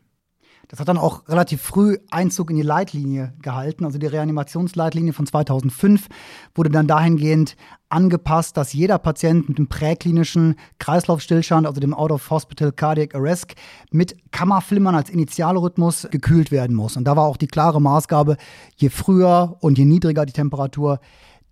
Das 0.69 0.81
hat 0.81 0.89
dann 0.89 0.99
auch 0.99 1.29
relativ 1.29 1.63
früh 1.63 1.99
Einzug 2.11 2.51
in 2.51 2.57
die 2.57 2.63
Leitlinie 2.63 3.35
gehalten. 3.41 3.85
Also 3.85 3.99
die 3.99 4.07
Reanimationsleitlinie 4.07 5.13
von 5.13 5.27
2005 5.27 6.09
wurde 6.57 6.71
dann 6.71 6.89
dahingehend 6.89 7.57
angepasst, 7.89 8.57
dass 8.57 8.73
jeder 8.73 8.99
Patient 8.99 9.49
mit 9.49 9.59
dem 9.59 9.69
präklinischen 9.69 10.57
Kreislaufstillstand, 10.81 11.69
also 11.69 11.81
dem 11.81 11.95
Out-of-Hospital 11.95 12.73
Cardiac 12.73 13.15
Arrest, 13.15 13.55
mit 13.93 14.17
Kammerflimmern 14.33 14.97
als 14.97 15.09
Initialrhythmus 15.09 16.09
gekühlt 16.11 16.51
werden 16.51 16.75
muss. 16.75 16.97
Und 16.97 17.05
da 17.05 17.15
war 17.15 17.27
auch 17.27 17.37
die 17.37 17.47
klare 17.47 17.81
Maßgabe, 17.81 18.37
je 18.75 18.89
früher 18.89 19.57
und 19.61 19.79
je 19.79 19.85
niedriger 19.85 20.27
die 20.27 20.33
Temperatur, 20.33 20.99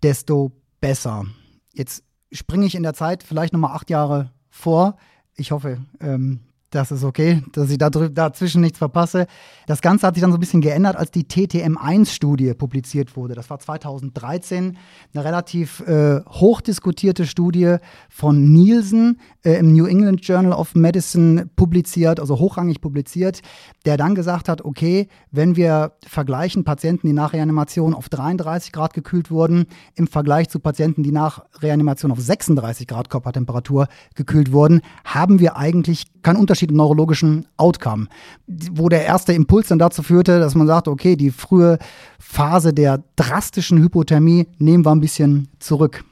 desto 0.02 0.50
besser. 0.80 1.24
Jetzt 1.72 2.02
springe 2.32 2.66
ich 2.66 2.74
in 2.74 2.82
der 2.82 2.94
Zeit 2.94 3.22
vielleicht 3.22 3.52
nochmal 3.52 3.76
acht 3.76 3.90
Jahre 3.90 4.33
vor. 4.54 4.96
Ich 5.34 5.50
hoffe, 5.50 5.84
ähm, 6.00 6.40
das 6.74 6.90
ist 6.90 7.04
okay, 7.04 7.42
dass 7.52 7.70
ich 7.70 7.78
da 7.78 7.88
dazwischen 7.88 8.60
nichts 8.60 8.78
verpasse. 8.78 9.26
Das 9.66 9.80
Ganze 9.80 10.06
hat 10.06 10.14
sich 10.14 10.22
dann 10.22 10.32
so 10.32 10.36
ein 10.36 10.40
bisschen 10.40 10.60
geändert, 10.60 10.96
als 10.96 11.10
die 11.10 11.24
TTM1-Studie 11.24 12.54
publiziert 12.54 13.16
wurde. 13.16 13.34
Das 13.34 13.48
war 13.48 13.60
2013 13.60 14.76
eine 15.14 15.24
relativ 15.24 15.80
äh, 15.80 16.20
hochdiskutierte 16.28 17.26
Studie 17.26 17.76
von 18.08 18.52
Nielsen 18.52 19.20
äh, 19.44 19.52
im 19.52 19.72
New 19.72 19.86
England 19.86 20.26
Journal 20.26 20.52
of 20.52 20.74
Medicine 20.74 21.46
publiziert, 21.54 22.18
also 22.18 22.38
hochrangig 22.38 22.80
publiziert, 22.80 23.40
der 23.86 23.96
dann 23.96 24.14
gesagt 24.14 24.48
hat, 24.48 24.64
okay, 24.64 25.08
wenn 25.30 25.56
wir 25.56 25.92
vergleichen 26.04 26.64
Patienten, 26.64 27.06
die 27.06 27.12
nach 27.12 27.32
Reanimation 27.32 27.94
auf 27.94 28.08
33 28.08 28.72
Grad 28.72 28.94
gekühlt 28.94 29.30
wurden, 29.30 29.66
im 29.94 30.08
Vergleich 30.08 30.48
zu 30.48 30.58
Patienten, 30.58 31.02
die 31.02 31.12
nach 31.12 31.44
Reanimation 31.60 32.10
auf 32.10 32.20
36 32.20 32.86
Grad 32.86 33.10
Körpertemperatur 33.10 33.86
gekühlt 34.14 34.52
wurden, 34.52 34.80
haben 35.04 35.38
wir 35.38 35.56
eigentlich 35.56 36.06
keinen 36.22 36.36
Unterschied 36.36 36.63
im 36.70 36.76
neurologischen 36.76 37.46
Outcome. 37.56 38.06
Wo 38.46 38.88
der 38.88 39.04
erste 39.04 39.32
Impuls 39.32 39.68
dann 39.68 39.78
dazu 39.78 40.02
führte, 40.02 40.38
dass 40.38 40.54
man 40.54 40.66
sagt, 40.66 40.88
okay, 40.88 41.16
die 41.16 41.30
frühe 41.30 41.78
Phase 42.18 42.72
der 42.72 43.02
drastischen 43.16 43.78
Hypothermie 43.78 44.46
nehmen 44.58 44.84
wir 44.84 44.92
ein 44.92 45.00
bisschen 45.00 45.48
zurück. 45.58 46.04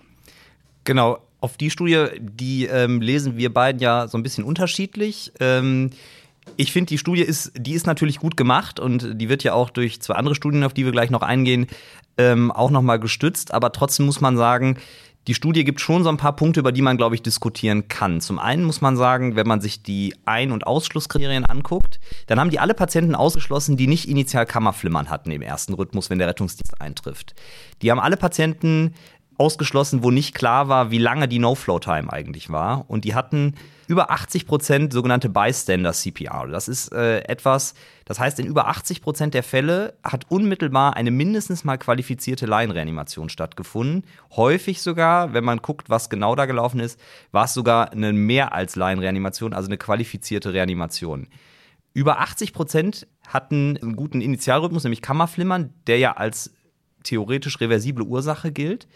Genau, 0.84 1.18
auf 1.40 1.56
die 1.56 1.70
Studie, 1.70 2.06
die 2.20 2.66
ähm, 2.66 3.00
lesen 3.00 3.36
wir 3.36 3.52
beiden 3.52 3.80
ja 3.80 4.06
so 4.08 4.16
ein 4.16 4.22
bisschen 4.22 4.44
unterschiedlich. 4.44 5.32
Ähm, 5.40 5.90
ich 6.56 6.72
finde, 6.72 6.88
die 6.88 6.98
Studie 6.98 7.22
ist, 7.22 7.52
die 7.56 7.74
ist 7.74 7.86
natürlich 7.86 8.18
gut 8.18 8.36
gemacht 8.36 8.80
und 8.80 9.20
die 9.20 9.28
wird 9.28 9.44
ja 9.44 9.54
auch 9.54 9.70
durch 9.70 10.00
zwei 10.00 10.14
andere 10.14 10.34
Studien, 10.34 10.64
auf 10.64 10.74
die 10.74 10.84
wir 10.84 10.92
gleich 10.92 11.10
noch 11.10 11.22
eingehen, 11.22 11.66
ähm, 12.18 12.50
auch 12.50 12.70
nochmal 12.70 12.98
gestützt. 12.98 13.54
Aber 13.54 13.72
trotzdem 13.72 14.06
muss 14.06 14.20
man 14.20 14.36
sagen, 14.36 14.76
die 15.28 15.34
Studie 15.34 15.64
gibt 15.64 15.80
schon 15.80 16.02
so 16.02 16.08
ein 16.08 16.16
paar 16.16 16.34
Punkte, 16.34 16.60
über 16.60 16.72
die 16.72 16.82
man, 16.82 16.96
glaube 16.96 17.14
ich, 17.14 17.22
diskutieren 17.22 17.86
kann. 17.88 18.20
Zum 18.20 18.38
einen 18.38 18.64
muss 18.64 18.80
man 18.80 18.96
sagen, 18.96 19.36
wenn 19.36 19.46
man 19.46 19.60
sich 19.60 19.82
die 19.82 20.14
Ein- 20.24 20.50
und 20.50 20.66
Ausschlusskriterien 20.66 21.44
anguckt, 21.44 22.00
dann 22.26 22.40
haben 22.40 22.50
die 22.50 22.58
alle 22.58 22.74
Patienten 22.74 23.14
ausgeschlossen, 23.14 23.76
die 23.76 23.86
nicht 23.86 24.08
initial 24.08 24.46
Kammerflimmern 24.46 25.10
hatten 25.10 25.30
im 25.30 25.42
ersten 25.42 25.74
Rhythmus, 25.74 26.10
wenn 26.10 26.18
der 26.18 26.28
Rettungsdienst 26.28 26.80
eintrifft. 26.80 27.34
Die 27.82 27.90
haben 27.90 28.00
alle 28.00 28.16
Patienten 28.16 28.94
ausgeschlossen, 29.38 30.02
wo 30.02 30.10
nicht 30.10 30.34
klar 30.34 30.68
war, 30.68 30.90
wie 30.90 30.98
lange 30.98 31.28
die 31.28 31.38
No-Flow-Time 31.38 32.12
eigentlich 32.12 32.50
war. 32.50 32.84
Und 32.88 33.04
die 33.04 33.14
hatten 33.14 33.54
über 33.88 34.10
80 34.10 34.46
Prozent 34.46 34.92
sogenannte 34.92 35.28
Bystander 35.28 35.92
CPR. 35.92 36.46
Das 36.48 36.68
ist 36.68 36.92
äh, 36.92 37.20
etwas, 37.24 37.74
das 38.04 38.18
heißt, 38.18 38.38
in 38.40 38.46
über 38.46 38.68
80 38.68 39.02
Prozent 39.02 39.34
der 39.34 39.42
Fälle 39.42 39.94
hat 40.02 40.30
unmittelbar 40.30 40.96
eine 40.96 41.10
mindestens 41.10 41.64
mal 41.64 41.78
qualifizierte 41.78 42.46
Laienreanimation 42.46 43.28
stattgefunden. 43.28 44.04
Häufig 44.34 44.80
sogar, 44.82 45.34
wenn 45.34 45.44
man 45.44 45.58
guckt, 45.58 45.90
was 45.90 46.10
genau 46.10 46.34
da 46.34 46.46
gelaufen 46.46 46.80
ist, 46.80 46.98
war 47.32 47.44
es 47.44 47.54
sogar 47.54 47.92
eine 47.92 48.12
mehr 48.12 48.52
als 48.52 48.76
Laienreanimation, 48.76 49.52
also 49.52 49.68
eine 49.68 49.78
qualifizierte 49.78 50.52
Reanimation. 50.52 51.28
Über 51.94 52.20
80 52.20 52.52
Prozent 52.52 53.06
hatten 53.26 53.78
einen 53.82 53.96
guten 53.96 54.20
Initialrhythmus, 54.20 54.84
nämlich 54.84 55.02
Kammerflimmern, 55.02 55.74
der 55.86 55.98
ja 55.98 56.12
als 56.12 56.52
theoretisch 57.02 57.60
reversible 57.60 58.04
Ursache 58.04 58.52
gilt. 58.52 58.86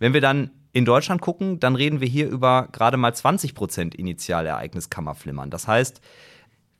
Wenn 0.00 0.14
wir 0.14 0.20
dann 0.20 0.50
in 0.72 0.84
Deutschland 0.84 1.20
gucken, 1.20 1.60
dann 1.60 1.76
reden 1.76 2.00
wir 2.00 2.08
hier 2.08 2.28
über 2.28 2.68
gerade 2.72 2.96
mal 2.96 3.14
20 3.14 3.54
Prozent 3.54 3.94
Initialereigniskammerflimmern. 3.94 5.50
Das 5.50 5.68
heißt, 5.68 6.00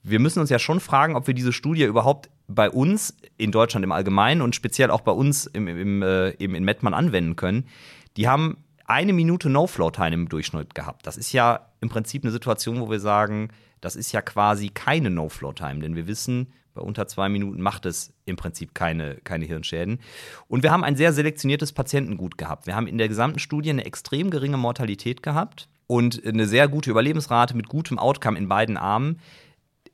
wir 0.02 0.18
müssen 0.18 0.40
uns 0.40 0.50
ja 0.50 0.58
schon 0.58 0.80
fragen, 0.80 1.14
ob 1.14 1.26
wir 1.26 1.34
diese 1.34 1.52
Studie 1.52 1.84
überhaupt 1.84 2.30
bei 2.48 2.70
uns 2.70 3.14
in 3.36 3.52
Deutschland 3.52 3.84
im 3.84 3.92
Allgemeinen 3.92 4.42
und 4.42 4.56
speziell 4.56 4.90
auch 4.90 5.02
bei 5.02 5.12
uns 5.12 5.46
im, 5.46 5.68
im, 5.68 6.02
äh, 6.02 6.30
im 6.30 6.54
in 6.54 6.64
Mettmann 6.64 6.94
anwenden 6.94 7.36
können. 7.36 7.66
Die 8.16 8.26
haben 8.26 8.56
eine 8.86 9.12
Minute 9.12 9.50
No-Flow-Time 9.50 10.14
im 10.14 10.28
Durchschnitt 10.28 10.74
gehabt. 10.74 11.06
Das 11.06 11.16
ist 11.16 11.32
ja 11.32 11.68
im 11.80 11.90
Prinzip 11.90 12.24
eine 12.24 12.32
Situation, 12.32 12.80
wo 12.80 12.90
wir 12.90 13.00
sagen, 13.00 13.50
das 13.80 13.96
ist 13.96 14.12
ja 14.12 14.22
quasi 14.22 14.70
keine 14.70 15.10
No-Flow-Time, 15.10 15.80
denn 15.80 15.94
wir 15.94 16.06
wissen, 16.06 16.52
bei 16.74 16.80
unter 16.82 17.06
zwei 17.06 17.28
Minuten 17.28 17.60
macht 17.60 17.86
es 17.86 18.12
im 18.24 18.36
Prinzip 18.36 18.74
keine, 18.74 19.16
keine 19.16 19.44
Hirnschäden. 19.44 20.00
Und 20.48 20.62
wir 20.62 20.70
haben 20.70 20.84
ein 20.84 20.96
sehr 20.96 21.12
selektioniertes 21.12 21.72
Patientengut 21.72 22.38
gehabt. 22.38 22.66
Wir 22.66 22.76
haben 22.76 22.86
in 22.86 22.98
der 22.98 23.08
gesamten 23.08 23.38
Studie 23.38 23.70
eine 23.70 23.84
extrem 23.84 24.30
geringe 24.30 24.56
Mortalität 24.56 25.22
gehabt 25.22 25.68
und 25.86 26.24
eine 26.24 26.46
sehr 26.46 26.68
gute 26.68 26.90
Überlebensrate 26.90 27.56
mit 27.56 27.68
gutem 27.68 27.98
Outcome 27.98 28.38
in 28.38 28.48
beiden 28.48 28.76
Armen. 28.76 29.20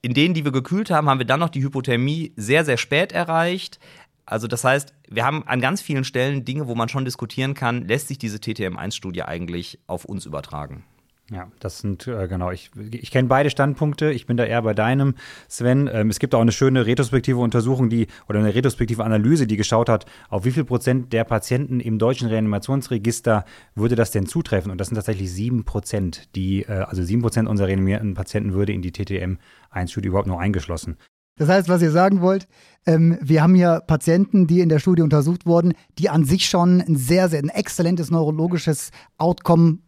In 0.02 0.14
denen, 0.14 0.35
die 0.35 0.45
wir 0.45 0.52
gekühlt 0.52 0.90
haben, 0.90 1.09
haben 1.09 1.18
wir 1.18 1.26
dann 1.26 1.40
noch 1.40 1.49
die 1.49 1.62
Hypothermie 1.62 2.33
sehr, 2.37 2.64
sehr 2.64 2.76
spät 2.76 3.12
erreicht. 3.12 3.80
Also 4.26 4.47
das 4.49 4.64
heißt, 4.64 4.92
wir 5.09 5.25
haben 5.25 5.47
an 5.47 5.61
ganz 5.61 5.80
vielen 5.80 6.04
Stellen 6.04 6.45
Dinge, 6.45 6.66
wo 6.66 6.75
man 6.75 6.88
schon 6.88 7.04
diskutieren 7.04 7.54
kann, 7.54 7.87
lässt 7.87 8.09
sich 8.09 8.18
diese 8.18 8.38
TTM1-Studie 8.38 9.23
eigentlich 9.23 9.78
auf 9.87 10.04
uns 10.04 10.26
übertragen. 10.26 10.85
Ja, 11.33 11.50
das 11.59 11.78
sind, 11.78 12.06
äh, 12.06 12.28
genau, 12.28 12.52
ich, 12.52 12.71
ich 12.92 13.11
kenne 13.11 13.26
beide 13.26 13.50
Standpunkte. 13.50 14.12
Ich 14.12 14.26
bin 14.26 14.37
da 14.37 14.45
eher 14.45 14.62
bei 14.62 14.75
deinem, 14.75 15.14
Sven. 15.49 15.90
Ähm, 15.92 16.09
es 16.09 16.21
gibt 16.21 16.37
auch 16.37 16.40
eine 16.40 16.52
schöne 16.52 16.87
retrospektive 16.87 17.38
Untersuchung, 17.38 17.90
die, 17.90 18.06
oder 18.28 18.38
eine 18.38 18.54
retrospektive 18.54 19.04
Analyse, 19.04 19.49
die 19.49 19.56
geschaut 19.56 19.88
hat, 19.88 20.06
auf 20.28 20.45
wie 20.45 20.52
viel 20.52 20.64
Prozent 20.64 21.12
der 21.12 21.25
Patienten 21.25 21.80
im 21.80 21.99
deutschen 21.99 22.28
Reanimationsregister 22.28 23.45
würde 23.75 23.97
das 23.97 24.12
denn 24.12 24.26
zutreffen? 24.26 24.71
Und 24.71 24.78
das 24.80 24.87
sind 24.87 24.95
tatsächlich 24.95 25.33
sieben 25.33 25.64
Prozent, 25.64 26.28
die, 26.37 26.62
äh, 26.62 26.85
also 26.87 27.02
sieben 27.02 27.23
Prozent 27.23 27.49
unserer 27.49 27.66
reanimierten 27.66 28.14
Patienten 28.14 28.52
würde 28.52 28.73
in 28.73 28.83
die 28.83 28.92
TTM-1-Studie 28.92 30.09
überhaupt 30.09 30.28
nur 30.28 30.38
eingeschlossen. 30.38 30.97
Das 31.38 31.49
heißt, 31.49 31.68
was 31.68 31.83
ihr 31.83 31.90
sagen 31.90 32.21
wollt, 32.21 32.47
ähm, 32.87 33.18
wir 33.21 33.42
haben 33.42 33.56
hier 33.56 33.83
Patienten, 33.85 34.47
die 34.47 34.61
in 34.61 34.68
der 34.68 34.78
Studie 34.78 35.02
untersucht 35.02 35.45
wurden, 35.45 35.75
die 35.99 36.09
an 36.09 36.25
sich 36.25 36.49
schon 36.49 36.80
ein 36.80 36.95
sehr, 36.95 37.28
sehr 37.28 37.40
ein 37.40 37.49
exzellentes 37.49 38.12
neurologisches 38.12 38.90
Outcome 39.18 39.78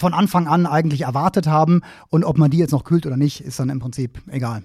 von 0.00 0.14
Anfang 0.14 0.48
an 0.48 0.66
eigentlich 0.66 1.02
erwartet 1.02 1.46
haben. 1.46 1.82
Und 2.08 2.24
ob 2.24 2.38
man 2.38 2.50
die 2.50 2.56
jetzt 2.56 2.72
noch 2.72 2.84
kühlt 2.84 3.06
oder 3.06 3.18
nicht, 3.18 3.42
ist 3.42 3.60
dann 3.60 3.68
im 3.68 3.78
Prinzip 3.78 4.22
egal. 4.28 4.62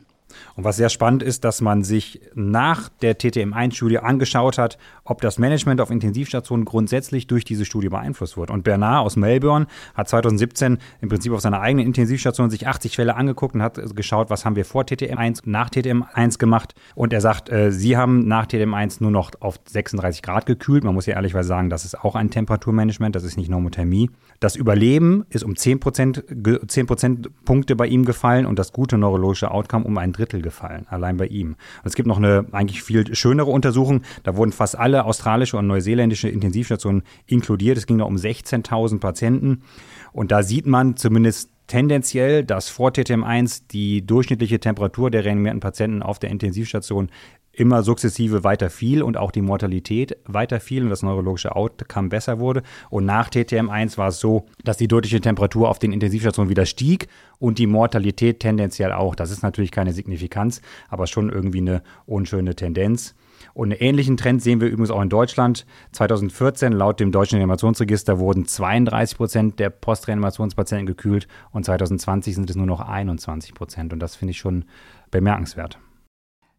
Und 0.55 0.63
was 0.63 0.77
sehr 0.77 0.89
spannend 0.89 1.24
ist, 1.24 1.44
dass 1.44 1.62
man 1.62 1.84
sich 1.84 2.22
nach 2.34 2.89
der 2.89 3.17
TTM1-Studie 3.17 4.00
angeschaut 4.00 4.58
hat, 4.58 4.77
ob 5.03 5.22
das 5.22 5.38
Management 5.38 5.82
auf 5.82 5.91
Intensivstationen 5.91 6.65
grundsätzlich 6.65 7.27
durch 7.27 7.46
diese 7.46 7.65
Studie 7.65 7.89
beeinflusst 7.89 8.38
wird. 8.38 8.50
Und 8.50 8.63
Bernard 8.63 9.05
aus 9.05 9.15
Melbourne 9.15 9.67
hat 9.94 10.10
2017 10.10 10.77
im 11.01 11.10
Prinzip 11.10 11.32
auf 11.34 11.41
seiner 11.41 11.62
eigenen 11.62 11.86
Intensivstation 11.86 12.50
sich 12.50 12.67
80 12.67 12.96
Fälle 12.96 13.15
angeguckt 13.15 13.55
und 13.55 13.62
hat 13.62 13.79
geschaut, 13.96 14.29
was 14.29 14.46
haben 14.46 14.55
wir 14.55 14.65
vor 14.65 14.84
TTM1, 14.84 15.41
nach 15.46 15.70
TTM1 15.70 16.39
gemacht. 16.39 16.74
Und 16.96 17.13
er 17.13 17.22
sagt, 17.22 17.50
äh, 17.50 17.72
sie 17.72 17.98
haben 17.98 18.27
nach 18.27 18.46
TTM1 18.48 18.98
nur 19.00 19.12
noch 19.12 19.32
auf 19.39 19.60
36 19.67 20.22
Grad 20.22 20.46
gekühlt. 20.46 20.84
Man 20.84 20.94
muss 20.94 21.05
ja 21.05 21.15
ehrlicherweise 21.15 21.50
sagen, 21.50 21.70
das 21.70 21.86
ist 21.86 22.00
auch 22.03 22.15
ein 22.15 22.29
Temperaturmanagement, 22.29 23.15
das 23.15 23.24
ist 23.24 23.38
nicht 23.38 23.50
Normothermie. 23.50 24.10
Das 24.39 24.55
Überleben 24.55 25.25
ist 25.29 25.44
um 25.44 25.55
10 25.55 25.79
Prozentpunkte 25.79 27.75
bei 27.75 27.88
ihm 27.88 28.05
gefallen 28.05 28.46
und 28.46 28.60
das 28.60 28.72
gute 28.74 28.98
neurologische 28.98 29.51
Outcome 29.51 29.86
um 29.86 29.98
ein 29.98 30.12
Drittel 30.15 30.41
gefallen, 30.41 30.86
allein 30.89 31.17
bei 31.17 31.27
ihm. 31.27 31.50
Und 31.50 31.86
es 31.86 31.95
gibt 31.95 32.07
noch 32.07 32.17
eine 32.17 32.45
eigentlich 32.51 32.84
viel 32.84 33.15
schönere 33.15 33.51
Untersuchung, 33.51 34.01
da 34.24 34.36
wurden 34.36 34.51
fast 34.51 34.77
alle 34.77 35.05
australische 35.05 35.57
und 35.57 35.67
neuseeländische 35.67 36.29
Intensivstationen 36.29 37.03
inkludiert. 37.25 37.77
Es 37.77 37.88
ging 37.88 37.98
da 37.98 38.05
um 38.05 38.15
16.000 38.15 39.00
Patienten 39.00 39.63
und 40.12 40.31
da 40.31 40.43
sieht 40.43 40.65
man 40.65 40.98
zumindest 40.98 41.50
tendenziell, 41.67 42.43
dass 42.43 42.69
vor 42.69 42.91
TTM1 42.91 43.63
die 43.72 44.05
durchschnittliche 44.05 44.60
Temperatur 44.60 45.10
der 45.10 45.25
reanimierten 45.25 45.60
Patienten 45.60 46.03
auf 46.03 46.19
der 46.19 46.29
Intensivstation 46.29 47.10
immer 47.59 47.83
sukzessive 47.83 48.43
weiter 48.43 48.69
fiel 48.69 49.01
und 49.01 49.17
auch 49.17 49.31
die 49.31 49.41
Mortalität 49.41 50.17
weiter 50.25 50.59
fiel 50.59 50.83
und 50.83 50.89
das 50.89 51.03
neurologische 51.03 51.55
Outcome 51.55 52.09
besser 52.09 52.39
wurde. 52.39 52.63
Und 52.89 53.05
nach 53.05 53.29
TTM1 53.29 53.97
war 53.97 54.09
es 54.09 54.19
so, 54.19 54.45
dass 54.63 54.77
die 54.77 54.88
deutliche 54.88 55.21
Temperatur 55.21 55.69
auf 55.69 55.79
den 55.79 55.91
Intensivstationen 55.91 56.50
wieder 56.50 56.65
stieg 56.65 57.07
und 57.39 57.59
die 57.59 57.67
Mortalität 57.67 58.39
tendenziell 58.39 58.91
auch. 58.91 59.15
Das 59.15 59.31
ist 59.31 59.43
natürlich 59.43 59.71
keine 59.71 59.93
Signifikanz, 59.93 60.62
aber 60.89 61.07
schon 61.07 61.29
irgendwie 61.29 61.59
eine 61.59 61.81
unschöne 62.05 62.55
Tendenz. 62.55 63.15
Und 63.53 63.71
einen 63.71 63.81
ähnlichen 63.81 64.17
Trend 64.17 64.41
sehen 64.41 64.59
wir 64.59 64.67
übrigens 64.67 64.91
auch 64.91 65.01
in 65.01 65.09
Deutschland. 65.09 65.65
2014 65.91 66.74
laut 66.74 67.00
dem 67.00 67.12
Deutschen 67.12 67.35
Reanimationsregister 67.35 68.19
wurden 68.19 68.45
32 68.45 69.17
Prozent 69.17 69.59
der 69.59 69.69
Postreanimationspatienten 69.69 70.85
gekühlt 70.85 71.27
und 71.51 71.65
2020 71.65 72.35
sind 72.35 72.50
es 72.50 72.55
nur 72.55 72.65
noch 72.65 72.81
21 72.81 73.53
Prozent. 73.53 73.93
Und 73.93 74.00
das 74.00 74.15
finde 74.15 74.31
ich 74.31 74.38
schon 74.38 74.65
bemerkenswert. 75.12 75.79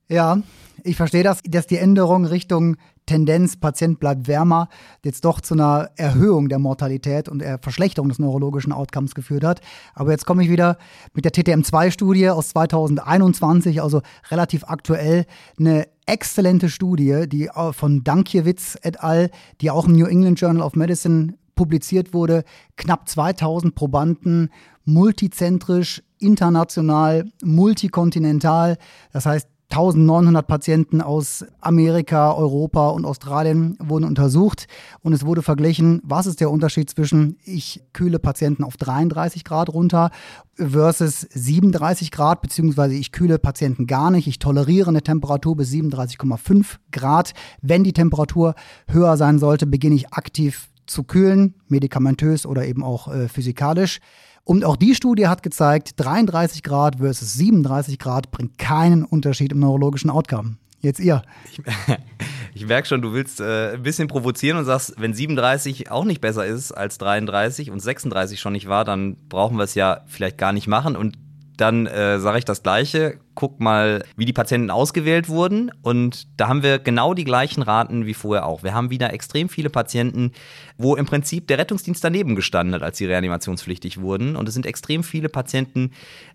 Ja, 0.09 0.39
ich 0.85 0.97
verstehe 0.97 1.25
das, 1.25 1.41
dass 1.43 1.67
die 1.67 1.79
Änderung 1.79 2.27
Richtung 2.27 2.77
Tendenz, 3.07 3.57
Patient 3.57 4.01
bleibt 4.01 4.29
wärmer, 4.29 4.69
jetzt 5.05 5.25
doch 5.25 5.41
zu 5.41 5.55
einer 5.55 5.91
Erhöhung 5.97 6.49
der 6.49 6.59
Mortalität 6.59 7.29
und 7.29 7.41
der 7.41 7.59
Verschlechterung 7.59 8.09
des 8.09 8.19
neurologischen 8.19 8.73
Outcomes 8.73 9.15
geführt 9.15 9.45
hat. 9.45 9.61
Aber 9.95 10.11
jetzt 10.11 10.27
komme 10.27 10.43
ich 10.43 10.51
wieder 10.51 10.77
mit 11.15 11.25
der 11.25 11.33
TTM2-Studie 11.33 12.31
aus 12.31 12.51
2021, 12.51 13.83
also 13.83 14.03
relativ 14.31 14.65
aktuell, 14.65 15.27
eine 15.59 15.87
exzellente 16.07 16.69
Studie, 16.69 17.25
die 17.29 17.49
von 17.73 18.05
Dankiewicz 18.05 18.77
et 18.83 19.03
al., 19.03 19.31
die 19.61 19.71
auch 19.71 19.87
im 19.87 19.95
New 19.95 20.07
England 20.07 20.41
Journal 20.41 20.63
of 20.63 20.75
Medicine 20.75 21.35
publiziert 21.55 22.13
wurde, 22.13 22.45
knapp 22.77 23.09
2000 23.09 23.75
Probanden, 23.75 24.51
multizentrisch, 24.85 26.03
international, 26.19 27.31
multikontinental. 27.43 28.79
Das 29.13 29.27
heißt, 29.27 29.49
1900 29.71 30.47
Patienten 30.47 31.01
aus 31.01 31.45
Amerika, 31.61 32.33
Europa 32.33 32.89
und 32.91 33.05
Australien 33.05 33.77
wurden 33.81 34.05
untersucht 34.05 34.69
und 35.03 35.13
es 35.13 35.27
wurde 35.27 35.43
verglichen, 35.43 36.01
was 36.05 36.27
ist 36.27 36.41
der 36.41 36.51
Unterschied 36.51 36.89
zwischen 36.89 37.37
ich 37.45 37.83
kühle 37.93 38.19
Patienten 38.21 38.63
auf 38.63 38.77
33 38.77 39.45
Grad 39.45 39.69
runter 39.69 40.11
versus 40.55 41.21
37 41.21 42.13
Grad, 42.13 42.43
beziehungsweise 42.43 42.95
ich 42.95 43.11
kühle 43.11 43.39
Patienten 43.39 43.87
gar 43.87 44.11
nicht. 44.11 44.29
Ich 44.29 44.39
toleriere 44.39 44.89
eine 44.89 45.03
Temperatur 45.03 45.57
bis 45.57 45.71
37,5 45.73 46.77
Grad. 46.93 47.33
Wenn 47.61 47.83
die 47.83 47.93
Temperatur 47.93 48.55
höher 48.87 49.17
sein 49.17 49.39
sollte, 49.39 49.67
beginne 49.67 49.97
ich 49.97 50.13
aktiv 50.13 50.69
zu 50.87 51.03
kühlen, 51.03 51.55
medikamentös 51.69 52.47
oder 52.47 52.67
eben 52.67 52.85
auch 52.85 53.09
äh, 53.09 53.29
physikalisch. 53.29 53.99
Und 54.47 54.65
auch 54.65 54.77
die 54.77 54.95
Studie 54.95 55.27
hat 55.27 55.43
gezeigt, 55.43 55.95
33 55.97 56.63
Grad 56.63 56.99
versus 56.99 57.35
37 57.35 57.99
Grad 57.99 58.31
bringt 58.31 58.59
keinen 58.59 59.05
Unterschied 59.05 59.51
im 59.51 59.59
neurologischen 59.59 60.09
Outcome. 60.09 60.55
Jetzt 60.81 61.01
ihr. 61.01 61.23
Ich, 61.51 61.61
ich 62.55 62.65
merke 62.65 62.87
schon, 62.87 63.03
du 63.03 63.13
willst 63.13 63.41
äh, 63.41 63.73
ein 63.73 63.83
bisschen 63.83 64.07
provozieren 64.07 64.57
und 64.57 64.65
sagst, 64.65 64.95
wenn 64.99 65.15
37 65.15 65.91
auch 65.91 66.05
nicht 66.05 66.21
besser 66.21 66.47
ist 66.47 66.71
als 66.71 66.97
33 66.99 67.73
und 67.73 67.81
36 67.81 68.39
schon 68.39 68.53
nicht 68.53 68.69
war, 68.69 68.85
dann 68.85 69.17
brauchen 69.29 69.57
wir 69.57 69.65
es 69.65 69.75
ja 69.75 70.03
vielleicht 70.07 70.39
gar 70.39 70.53
nicht 70.53 70.69
machen. 70.69 70.95
Und 70.95 71.19
dann 71.57 71.87
äh, 71.87 72.21
sage 72.21 72.39
ich 72.39 72.45
das 72.45 72.63
Gleiche. 72.63 73.19
Guck 73.35 73.61
mal, 73.61 74.05
wie 74.17 74.27
die 74.27 74.33
Patienten 74.33 74.71
ausgewählt 74.71 75.29
wurden. 75.29 75.73
Und 75.83 76.29
da 76.37 76.49
haben 76.49 76.63
wir 76.63 76.79
genau 76.79 77.15
die 77.15 77.25
gleichen 77.25 77.63
Raten 77.63 78.07
wie 78.07 78.15
vorher 78.15 78.47
auch. 78.47 78.63
Wir 78.63 78.75
haben 78.75 78.91
wieder 78.91 79.13
extrem 79.13 79.49
viele 79.49 79.71
Patienten, 79.71 80.33
wo 80.79 80.97
im 80.97 81.07
Prinzip 81.07 81.47
der 81.47 81.59
Rettungsdienst 81.59 82.03
daneben 82.05 82.37
gestanden 82.37 82.75
hat, 82.75 82.83
als 82.83 82.99
sie 82.99 83.07
reanimationspflichtig 83.07 84.01
wurden. 84.01 84.37
Und 84.37 84.49
es 84.49 84.55
sind 84.55 84.67
extrem 84.67 85.03
viele 85.03 85.29
Patienten 85.29 85.93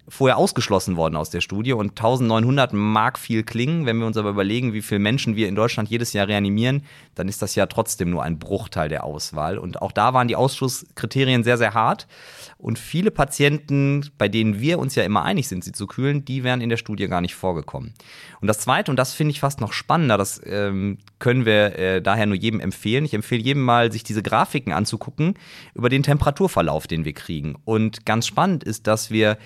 vorher 0.07 0.37
ausgeschlossen 0.37 0.97
worden 0.97 1.15
aus 1.15 1.29
der 1.29 1.41
Studie. 1.41 1.73
Und 1.73 1.91
1900 1.91 2.73
mag 2.73 3.19
viel 3.19 3.43
klingen. 3.43 3.85
Wenn 3.85 3.99
wir 3.99 4.07
uns 4.07 4.17
aber 4.17 4.29
überlegen, 4.29 4.73
wie 4.73 4.81
viele 4.81 4.99
Menschen 4.99 5.35
wir 5.35 5.47
in 5.47 5.55
Deutschland 5.55 5.89
jedes 5.89 6.13
Jahr 6.13 6.27
reanimieren, 6.27 6.83
dann 7.15 7.27
ist 7.27 7.41
das 7.41 7.55
ja 7.55 7.67
trotzdem 7.67 8.09
nur 8.09 8.23
ein 8.23 8.39
Bruchteil 8.39 8.89
der 8.89 9.03
Auswahl. 9.03 9.57
Und 9.57 9.81
auch 9.81 9.91
da 9.91 10.13
waren 10.13 10.27
die 10.27 10.35
Ausschusskriterien 10.35 11.43
sehr, 11.43 11.57
sehr 11.57 11.73
hart. 11.73 12.07
Und 12.57 12.77
viele 12.77 13.11
Patienten, 13.11 14.09
bei 14.17 14.27
denen 14.27 14.59
wir 14.59 14.79
uns 14.79 14.95
ja 14.95 15.03
immer 15.03 15.23
einig 15.23 15.47
sind, 15.47 15.63
sie 15.63 15.71
zu 15.71 15.87
kühlen, 15.87 16.25
die 16.25 16.43
wären 16.43 16.61
in 16.61 16.69
der 16.69 16.77
Studie 16.77 17.07
gar 17.07 17.21
nicht 17.21 17.35
vorgekommen. 17.35 17.93
Und 18.39 18.47
das 18.47 18.59
Zweite, 18.59 18.91
und 18.91 18.97
das 18.97 19.13
finde 19.13 19.31
ich 19.31 19.39
fast 19.39 19.61
noch 19.61 19.73
spannender, 19.73 20.17
das 20.17 20.41
ähm, 20.45 20.97
können 21.19 21.45
wir 21.45 21.77
äh, 21.77 22.01
daher 22.01 22.25
nur 22.25 22.35
jedem 22.35 22.59
empfehlen. 22.59 23.05
Ich 23.05 23.13
empfehle 23.13 23.41
jedem 23.41 23.63
mal, 23.63 23.91
sich 23.91 24.03
diese 24.03 24.23
Grafiken 24.31 24.71
anzugucken 24.71 25.33
über 25.73 25.89
den 25.89 26.03
Temperaturverlauf, 26.03 26.87
den 26.87 27.03
wir 27.03 27.13
kriegen. 27.13 27.57
Und 27.65 28.05
ganz 28.05 28.27
spannend 28.27 28.63
ist, 28.63 28.87
dass 28.87 29.11
wir 29.11 29.37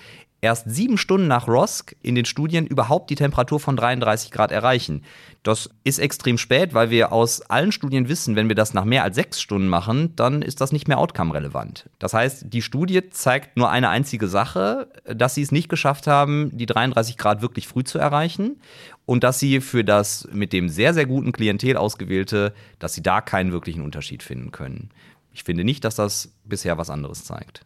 erst 0.42 0.70
sieben 0.70 1.00
Stunden 1.00 1.28
nach 1.28 1.48
ROSC 1.48 1.96
in 2.04 2.14
den 2.14 2.26
Studien 2.26 2.68
überhaupt 2.68 3.10
die 3.10 3.16
Temperatur 3.16 3.60
von 3.60 3.76
33 3.76 4.30
Grad 4.30 4.52
erreichen. 4.52 5.02
Das 5.42 5.72
ist 5.84 5.98
extrem 5.98 6.38
spät, 6.38 6.76
weil 6.76 6.92
wir 6.92 7.12
aus 7.12 7.42
allen 7.42 7.72
Studien 7.72 8.10
wissen, 8.10 8.36
wenn 8.36 8.48
wir 8.48 8.56
das 8.56 8.76
nach 8.76 8.86
mehr 8.86 9.04
als 9.04 9.16
sechs 9.16 9.42
Stunden 9.42 9.68
machen, 9.68 10.16
dann 10.16 10.44
ist 10.44 10.62
das 10.62 10.72
nicht 10.72 10.88
mehr 10.88 11.00
outcome-relevant. 11.00 11.90
Das 11.98 12.14
heißt, 12.14 12.54
die 12.54 12.62
Studie 12.62 13.10
zeigt 13.10 13.58
nur 13.58 13.72
eine 13.72 13.90
einzige 13.90 14.28
Sache, 14.28 14.88
dass 15.06 15.34
sie 15.34 15.42
es 15.42 15.52
nicht 15.52 15.68
geschafft 15.68 16.06
haben, 16.06 16.52
die 16.54 16.68
33 16.68 17.18
Grad 17.18 17.42
wirklich 17.42 17.68
früh 17.68 17.84
zu 17.84 17.98
erreichen 17.98 18.58
und 19.06 19.24
dass 19.24 19.40
sie 19.40 19.62
für 19.62 19.84
das 19.84 20.28
mit 20.32 20.54
dem 20.54 20.70
sehr, 20.70 20.94
sehr 20.94 21.06
guten 21.06 21.32
Klientel 21.32 21.78
ausgewählte, 21.78 22.54
dass 22.80 22.94
sie 22.94 23.04
da 23.04 23.22
keinen 23.22 23.52
wirklichen 23.52 23.82
Unterschied 23.82 24.24
finden 24.24 24.52
können. 24.52 24.90
Ich 25.32 25.44
finde 25.44 25.64
nicht, 25.64 25.84
dass 25.84 25.96
das 25.96 26.34
bisher 26.44 26.78
was 26.78 26.90
anderes 26.90 27.24
zeigt. 27.24 27.66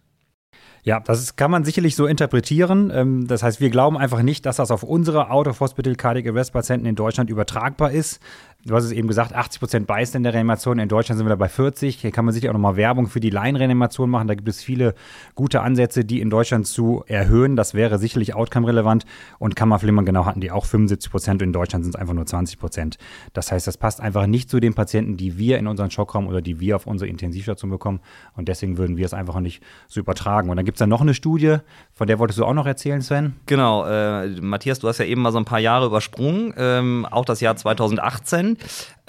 Ja, 0.90 1.00
das 1.00 1.36
kann 1.36 1.52
man 1.52 1.66
sicherlich 1.66 1.96
so 1.96 2.08
interpretieren. 2.08 2.92
Ähm, 2.92 3.28
das 3.28 3.44
heißt, 3.44 3.62
wir 3.62 3.70
glauben 3.70 3.96
einfach 3.96 4.24
nicht, 4.24 4.48
dass 4.48 4.56
das 4.56 4.72
auf 4.72 4.82
unsere 4.82 5.30
Out-of-Hospital 5.30 5.94
Cardiac 5.94 6.26
Arrest 6.26 6.52
Patienten 6.52 6.88
in 6.88 6.96
Deutschland 6.96 7.30
übertragbar 7.30 7.92
ist 7.92 8.20
du 8.66 8.76
hast 8.76 8.84
es 8.84 8.92
eben 8.92 9.08
gesagt, 9.08 9.34
80 9.34 9.60
Prozent 9.60 9.88
beißt 9.88 10.16
in 10.16 10.24
der 10.24 10.34
Reanimation. 10.34 10.80
In 10.80 10.90
Deutschland 10.90 11.18
sind 11.18 11.26
wir 11.26 11.30
da 11.30 11.36
bei 11.36 11.48
40. 11.48 12.02
Hier 12.02 12.12
kann 12.12 12.26
man 12.26 12.34
sicher 12.34 12.50
auch 12.50 12.54
nochmal 12.54 12.76
Werbung 12.76 13.08
für 13.08 13.20
die 13.20 13.30
Laienreanimation 13.30 14.10
machen. 14.10 14.28
Da 14.28 14.36
gibt 14.36 14.48
es 14.48 14.62
viele 14.62 14.96
gute 15.36 15.62
Ansätze, 15.62 16.04
die 16.04 16.20
in 16.20 16.30
Deutschland 16.30 16.68
zu 16.68 17.04
erhöhen. 17.08 17.56
Das 17.56 17.74
wäre 17.74 17.98
sicherlich 18.00 18.36
outcome-relevant. 18.36 19.06
Und 19.40 19.56
Kammerflimmern 19.56 20.06
genau 20.06 20.26
hatten 20.26 20.42
die 20.42 20.52
auch 20.52 20.66
75 20.66 21.12
Prozent. 21.12 21.42
In 21.42 21.54
Deutschland 21.54 21.86
sind 21.86 21.96
es 21.96 22.00
einfach 22.00 22.14
nur 22.14 22.26
20 22.26 22.60
Prozent. 22.60 22.98
Das 23.34 23.52
heißt, 23.52 23.66
das 23.66 23.78
passt 23.78 24.02
einfach 24.02 24.28
nicht 24.28 24.50
zu 24.50 24.60
den 24.60 24.74
Patienten, 24.74 25.16
die 25.16 25.38
wir 25.38 25.58
in 25.58 25.68
unseren 25.68 25.90
Schockraum 25.90 26.28
oder 26.28 26.42
die 26.42 26.60
wir 26.60 26.76
auf 26.76 26.86
unsere 26.86 27.10
Intensivstation 27.10 27.72
bekommen. 27.72 28.02
Und 28.36 28.50
deswegen 28.50 28.78
würden 28.78 28.98
wir 28.98 29.06
es 29.06 29.14
einfach 29.14 29.40
nicht 29.40 29.64
so 29.88 30.02
übertragen. 30.02 30.50
Und 30.50 30.58
dann 30.58 30.66
gibt 30.66 30.78
es 30.80 30.86
da 30.86 30.88
noch 30.88 31.02
eine 31.02 31.14
Studie, 31.14 31.58
von 31.94 32.08
der 32.08 32.20
wolltest 32.20 32.40
du 32.40 32.46
auch 32.46 32.54
noch 32.54 32.66
erzählen, 32.66 33.02
Sven? 33.02 33.36
Genau. 33.46 33.86
Äh, 33.86 34.30
Matthias, 34.42 34.80
du 34.80 34.88
hast 34.88 35.00
ja 35.00 35.06
eben 35.06 35.22
mal 35.22 35.32
so 35.32 35.38
ein 35.38 35.46
paar 35.46 35.60
Jahre 35.60 35.88
übersprungen. 35.88 36.54
Ähm, 36.58 37.06
auch 37.10 37.26
das 37.26 37.42
Jahr 37.42 37.56
2018 37.56 38.58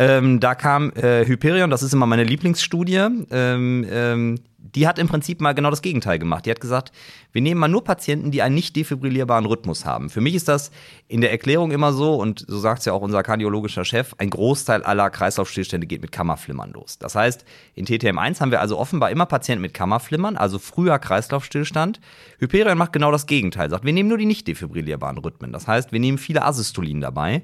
ähm, 0.00 0.40
da 0.40 0.54
kam 0.54 0.92
äh, 0.92 1.26
Hyperion, 1.26 1.68
das 1.68 1.82
ist 1.82 1.92
immer 1.92 2.06
meine 2.06 2.24
Lieblingsstudie. 2.24 3.26
Ähm, 3.30 3.86
ähm, 3.90 4.40
die 4.62 4.87
hat 4.87 4.99
im 4.99 5.09
Prinzip 5.09 5.40
mal 5.40 5.55
genau 5.55 5.71
das 5.71 5.83
Gegenteil 5.83 6.19
gemacht. 6.19 6.47
Die 6.47 6.50
hat 6.50 6.61
gesagt, 6.61 6.93
wir 7.33 7.40
nehmen 7.40 7.61
mal 7.61 7.69
nur 7.69 7.83
Patienten, 7.83 8.31
die 8.31 8.43
einen 8.43 8.55
nicht 8.55 8.76
defibrillierbaren 8.76 9.47
Rhythmus 9.47 9.85
haben. 9.85 10.11
Für 10.11 10.21
mich 10.21 10.35
ist 10.35 10.49
das 10.49 10.71
in 11.09 11.21
der 11.21 11.31
Erklärung 11.31 11.71
immer 11.71 11.93
so, 11.93 12.14
und 12.14 12.45
so 12.47 12.59
sagt 12.59 12.81
es 12.81 12.85
ja 12.85 12.93
auch 12.93 13.00
unser 13.00 13.23
kardiologischer 13.23 13.85
Chef, 13.85 14.14
ein 14.19 14.31
Großteil 14.31 14.83
aller 14.83 15.11
Kreislaufstillstände 15.11 15.87
geht 15.87 16.02
mit 16.02 16.12
Kammerflimmern 16.12 16.73
los. 16.73 16.99
Das 16.99 17.14
heißt, 17.14 17.44
in 17.75 17.87
TTM1 17.87 18.40
haben 18.40 18.51
wir 18.51 18.61
also 18.61 18.79
offenbar 18.79 19.11
immer 19.11 19.27
Patienten 19.27 19.62
mit 19.62 19.75
Kammerflimmern, 19.75 20.37
also 20.37 20.59
früher 20.59 20.99
Kreislaufstillstand. 20.99 22.01
Hyperion 22.38 22.79
macht 22.79 22.92
genau 22.92 23.11
das 23.11 23.27
Gegenteil, 23.27 23.70
sagt, 23.70 23.85
wir 23.85 23.92
nehmen 23.92 24.09
nur 24.09 24.18
die 24.18 24.27
nicht 24.27 24.46
defibrillierbaren 24.46 25.18
Rhythmen. 25.18 25.53
Das 25.53 25.66
heißt, 25.66 25.92
wir 25.92 26.01
nehmen 26.01 26.18
viele 26.18 26.44
Asystolien 26.44 27.01
dabei. 27.01 27.42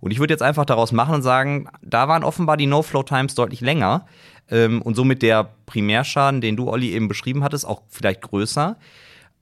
Und 0.00 0.12
ich 0.12 0.20
würde 0.20 0.32
jetzt 0.32 0.42
einfach 0.42 0.64
daraus 0.64 0.92
machen 0.92 1.16
und 1.16 1.22
sagen, 1.22 1.68
da 1.82 2.06
waren 2.06 2.22
offenbar 2.22 2.56
die 2.56 2.66
No-Flow-Times 2.66 3.34
deutlich 3.34 3.60
länger 3.60 4.06
ähm, 4.50 4.82
und 4.82 4.94
somit 4.94 5.22
der 5.22 5.50
Primärschaden, 5.66 6.40
den 6.40 6.56
du, 6.56 6.68
Olli, 6.68 6.92
eben 6.92 7.08
beschrieben 7.08 7.44
hattest, 7.44 7.66
auch 7.66 7.82
vielleicht 7.88 8.22
größer. 8.22 8.76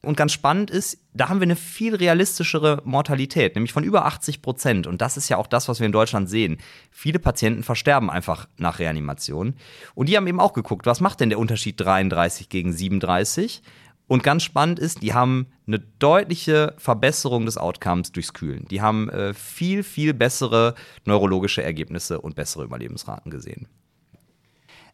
Und 0.02 0.16
ganz 0.16 0.32
spannend 0.32 0.70
ist, 0.70 0.98
da 1.14 1.28
haben 1.28 1.40
wir 1.40 1.46
eine 1.46 1.56
viel 1.56 1.94
realistischere 1.96 2.80
Mortalität, 2.84 3.56
nämlich 3.56 3.72
von 3.72 3.82
über 3.82 4.06
80 4.06 4.40
Prozent. 4.40 4.86
Und 4.86 5.00
das 5.02 5.16
ist 5.16 5.28
ja 5.28 5.36
auch 5.36 5.48
das, 5.48 5.68
was 5.68 5.80
wir 5.80 5.86
in 5.86 5.92
Deutschland 5.92 6.30
sehen. 6.30 6.58
Viele 6.92 7.18
Patienten 7.18 7.64
versterben 7.64 8.08
einfach 8.08 8.46
nach 8.56 8.78
Reanimation. 8.78 9.54
Und 9.96 10.08
die 10.08 10.16
haben 10.16 10.28
eben 10.28 10.38
auch 10.38 10.52
geguckt, 10.52 10.86
was 10.86 11.00
macht 11.00 11.20
denn 11.20 11.30
der 11.30 11.40
Unterschied 11.40 11.80
33 11.80 12.48
gegen 12.48 12.72
37? 12.72 13.62
Und 14.06 14.22
ganz 14.22 14.44
spannend 14.44 14.78
ist, 14.78 15.02
die 15.02 15.14
haben 15.14 15.46
eine 15.66 15.80
deutliche 15.80 16.74
Verbesserung 16.78 17.44
des 17.44 17.58
Outcomes 17.58 18.12
durchs 18.12 18.32
Kühlen. 18.32 18.66
Die 18.70 18.80
haben 18.80 19.08
äh, 19.08 19.34
viel, 19.34 19.82
viel 19.82 20.14
bessere 20.14 20.76
neurologische 21.04 21.64
Ergebnisse 21.64 22.20
und 22.20 22.36
bessere 22.36 22.62
Überlebensraten 22.62 23.32
gesehen. 23.32 23.66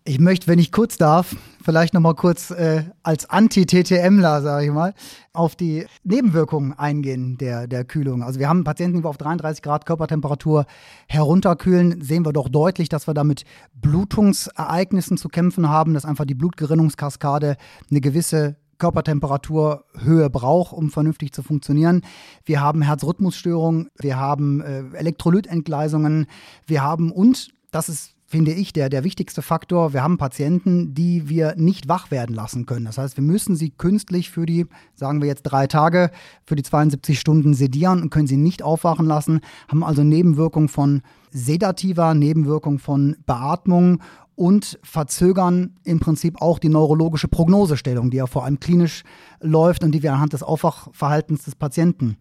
Ich 0.05 0.19
möchte, 0.19 0.49
wenn 0.49 0.59
ich 0.59 0.73
kurz 0.73 0.97
darf, 0.97 1.37
vielleicht 1.62 1.95
noch 1.95 2.01
mal 2.01 2.17
kurz 2.17 2.51
äh, 2.51 2.83
als 3.05 3.31
Anti-TTMler, 3.31 4.43
sage 4.43 4.67
ich 4.67 4.73
mal, 4.73 4.95
auf 5.33 5.55
die 5.55 5.87
Nebenwirkungen 6.03 6.73
eingehen 6.73 7.38
der, 7.38 7.69
der 7.69 7.85
Kühlung. 7.85 8.25
Also 8.25 8.41
wir 8.41 8.49
haben 8.49 8.65
Patienten, 8.65 8.97
die 8.97 9.05
wir 9.05 9.09
auf 9.09 9.17
33 9.17 9.62
Grad 9.62 9.87
Körpertemperatur 9.87 10.67
herunterkühlen, 11.07 12.03
sehen 12.03 12.27
wir 12.27 12.33
doch 12.33 12.49
deutlich, 12.49 12.88
dass 12.88 13.07
wir 13.07 13.15
da 13.15 13.23
mit 13.23 13.45
Blutungsereignissen 13.75 15.19
zu 15.19 15.29
kämpfen 15.29 15.69
haben, 15.69 15.95
dass 15.95 16.05
einfach 16.05 16.25
die 16.25 16.35
Blutgerinnungskaskade 16.35 17.57
eine 17.88 18.01
gewisse 18.01 18.57
Körpertemperaturhöhe 18.79 20.31
braucht, 20.31 20.73
um 20.73 20.91
vernünftig 20.91 21.33
zu 21.33 21.45
funktionieren. 21.45 22.03
Wir 22.45 22.61
haben 22.61 22.83
Herzrhythmusstörungen, 22.83 23.88
wir 24.01 24.17
haben 24.17 24.62
äh, 24.62 24.83
Elektrolytentgleisungen, 24.97 26.27
wir 26.67 26.83
haben 26.83 27.12
und, 27.12 27.51
das 27.71 27.88
ist 27.88 28.17
finde 28.33 28.53
ich, 28.53 28.73
der, 28.73 28.88
der 28.88 29.05
wichtigste 29.05 29.42
Faktor. 29.42 29.92
Wir 29.92 30.03
haben 30.03 30.16
Patienten, 30.16 30.95
die 30.95 31.29
wir 31.29 31.55
nicht 31.57 31.87
wach 31.87 32.11
werden 32.11 32.35
lassen 32.35 32.64
können. 32.64 32.87
Das 32.87 32.97
heißt, 32.97 33.18
wir 33.18 33.23
müssen 33.23 33.57
sie 33.57 33.68
künstlich 33.68 34.31
für 34.31 34.47
die, 34.47 34.64
sagen 34.95 35.21
wir 35.21 35.29
jetzt 35.29 35.42
drei 35.42 35.66
Tage, 35.66 36.11
für 36.47 36.57
die 36.57 36.62
72 36.62 37.21
Stunden 37.21 37.53
sedieren 37.53 38.01
und 38.01 38.09
können 38.09 38.27
sie 38.27 38.38
nicht 38.38 38.62
aufwachen 38.62 39.05
lassen, 39.05 39.40
haben 39.68 39.85
also 39.85 40.03
Nebenwirkungen 40.03 40.71
von 40.71 41.03
sedativer, 41.31 42.14
Nebenwirkungen 42.14 42.79
von 42.79 43.16
Beatmung 43.27 44.03
und 44.35 44.79
verzögern 44.83 45.77
im 45.85 46.01
Prinzip 46.01 46.40
auch 46.40 46.59
die 46.59 46.71
neurologische 46.71 47.29
Prognosestellung, 47.29 48.11
die 48.11 48.16
ja 48.16 48.27
vor 48.27 48.47
allem 48.47 48.59
klinisch 48.59 49.05
läuft 49.42 49.85
und 49.85 49.92
die 49.92 50.03
wir 50.03 50.14
anhand 50.14 50.33
des 50.33 50.42
Aufwachverhaltens 50.42 51.45
des 51.45 51.55
Patienten 51.55 52.16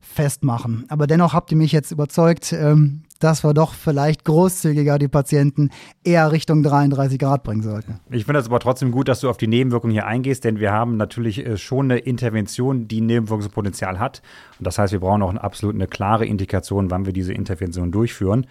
festmachen. 0.00 0.84
Aber 0.90 1.08
dennoch 1.08 1.32
habt 1.32 1.50
ihr 1.50 1.58
mich 1.58 1.72
jetzt 1.72 1.90
überzeugt, 1.90 2.52
ähm, 2.52 3.02
dass 3.18 3.44
wir 3.44 3.54
doch 3.54 3.74
vielleicht 3.74 4.24
großzügiger 4.24 4.98
die 4.98 5.08
Patienten 5.08 5.70
eher 6.04 6.32
Richtung 6.32 6.62
33 6.62 7.18
Grad 7.18 7.42
bringen 7.42 7.62
sollten. 7.62 8.00
Ich 8.10 8.24
finde 8.24 8.40
es 8.40 8.46
aber 8.46 8.60
trotzdem 8.60 8.90
gut, 8.90 9.08
dass 9.08 9.20
du 9.20 9.28
auf 9.30 9.36
die 9.36 9.46
Nebenwirkungen 9.46 9.92
hier 9.92 10.06
eingehst, 10.06 10.44
denn 10.44 10.60
wir 10.60 10.72
haben 10.72 10.96
natürlich 10.96 11.44
äh, 11.44 11.56
schon 11.56 11.90
eine 11.90 12.00
Intervention, 12.00 12.88
die 12.88 13.00
Nebenwirkungspotenzial 13.00 13.98
hat. 13.98 14.22
Und 14.58 14.66
das 14.66 14.78
heißt, 14.78 14.92
wir 14.92 15.00
brauchen 15.00 15.22
auch 15.22 15.30
eine 15.30 15.42
absolut 15.42 15.74
eine 15.74 15.86
klare 15.86 16.26
Indikation, 16.26 16.90
wann 16.90 17.06
wir 17.06 17.12
diese 17.12 17.32
Intervention 17.32 17.92
durchführen. 17.92 18.46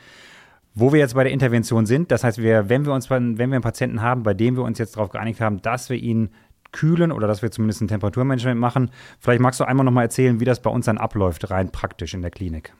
Wo 0.73 0.91
wir 0.91 0.99
jetzt 0.99 1.15
bei 1.15 1.23
der 1.23 1.31
Intervention 1.31 1.85
sind, 1.85 2.11
das 2.11 2.25
heißt, 2.25 2.37
wir, 2.37 2.67
wenn 2.67 2.85
wir 2.85 2.91
uns, 2.91 3.09
wenn 3.09 3.37
wir 3.37 3.43
einen 3.43 3.61
Patienten 3.61 4.01
haben, 4.01 4.23
bei 4.23 4.33
dem 4.33 4.57
wir 4.57 4.63
uns 4.63 4.77
jetzt 4.77 4.97
darauf 4.97 5.09
geeinigt 5.09 5.39
haben, 5.39 5.61
dass 5.61 5.89
wir 5.89 5.95
ihn 5.95 6.29
kühlen 6.75 7.13
oder 7.13 7.27
dass 7.27 7.41
wir 7.41 7.49
zumindest 7.49 7.81
ein 7.81 7.87
Temperaturmanagement 7.87 8.59
machen, 8.59 8.91
vielleicht 9.19 9.39
magst 9.39 9.59
du 9.61 9.63
einmal 9.63 9.85
noch 9.85 9.93
mal 9.93 10.03
erzählen, 10.03 10.41
wie 10.41 10.45
das 10.45 10.61
bei 10.61 10.69
uns 10.69 10.85
dann 10.85 10.97
abläuft, 10.97 11.49
rein 11.49 11.71
praktisch 11.71 12.13
in 12.13 12.21
der 12.21 12.31
Klinik. 12.31 12.73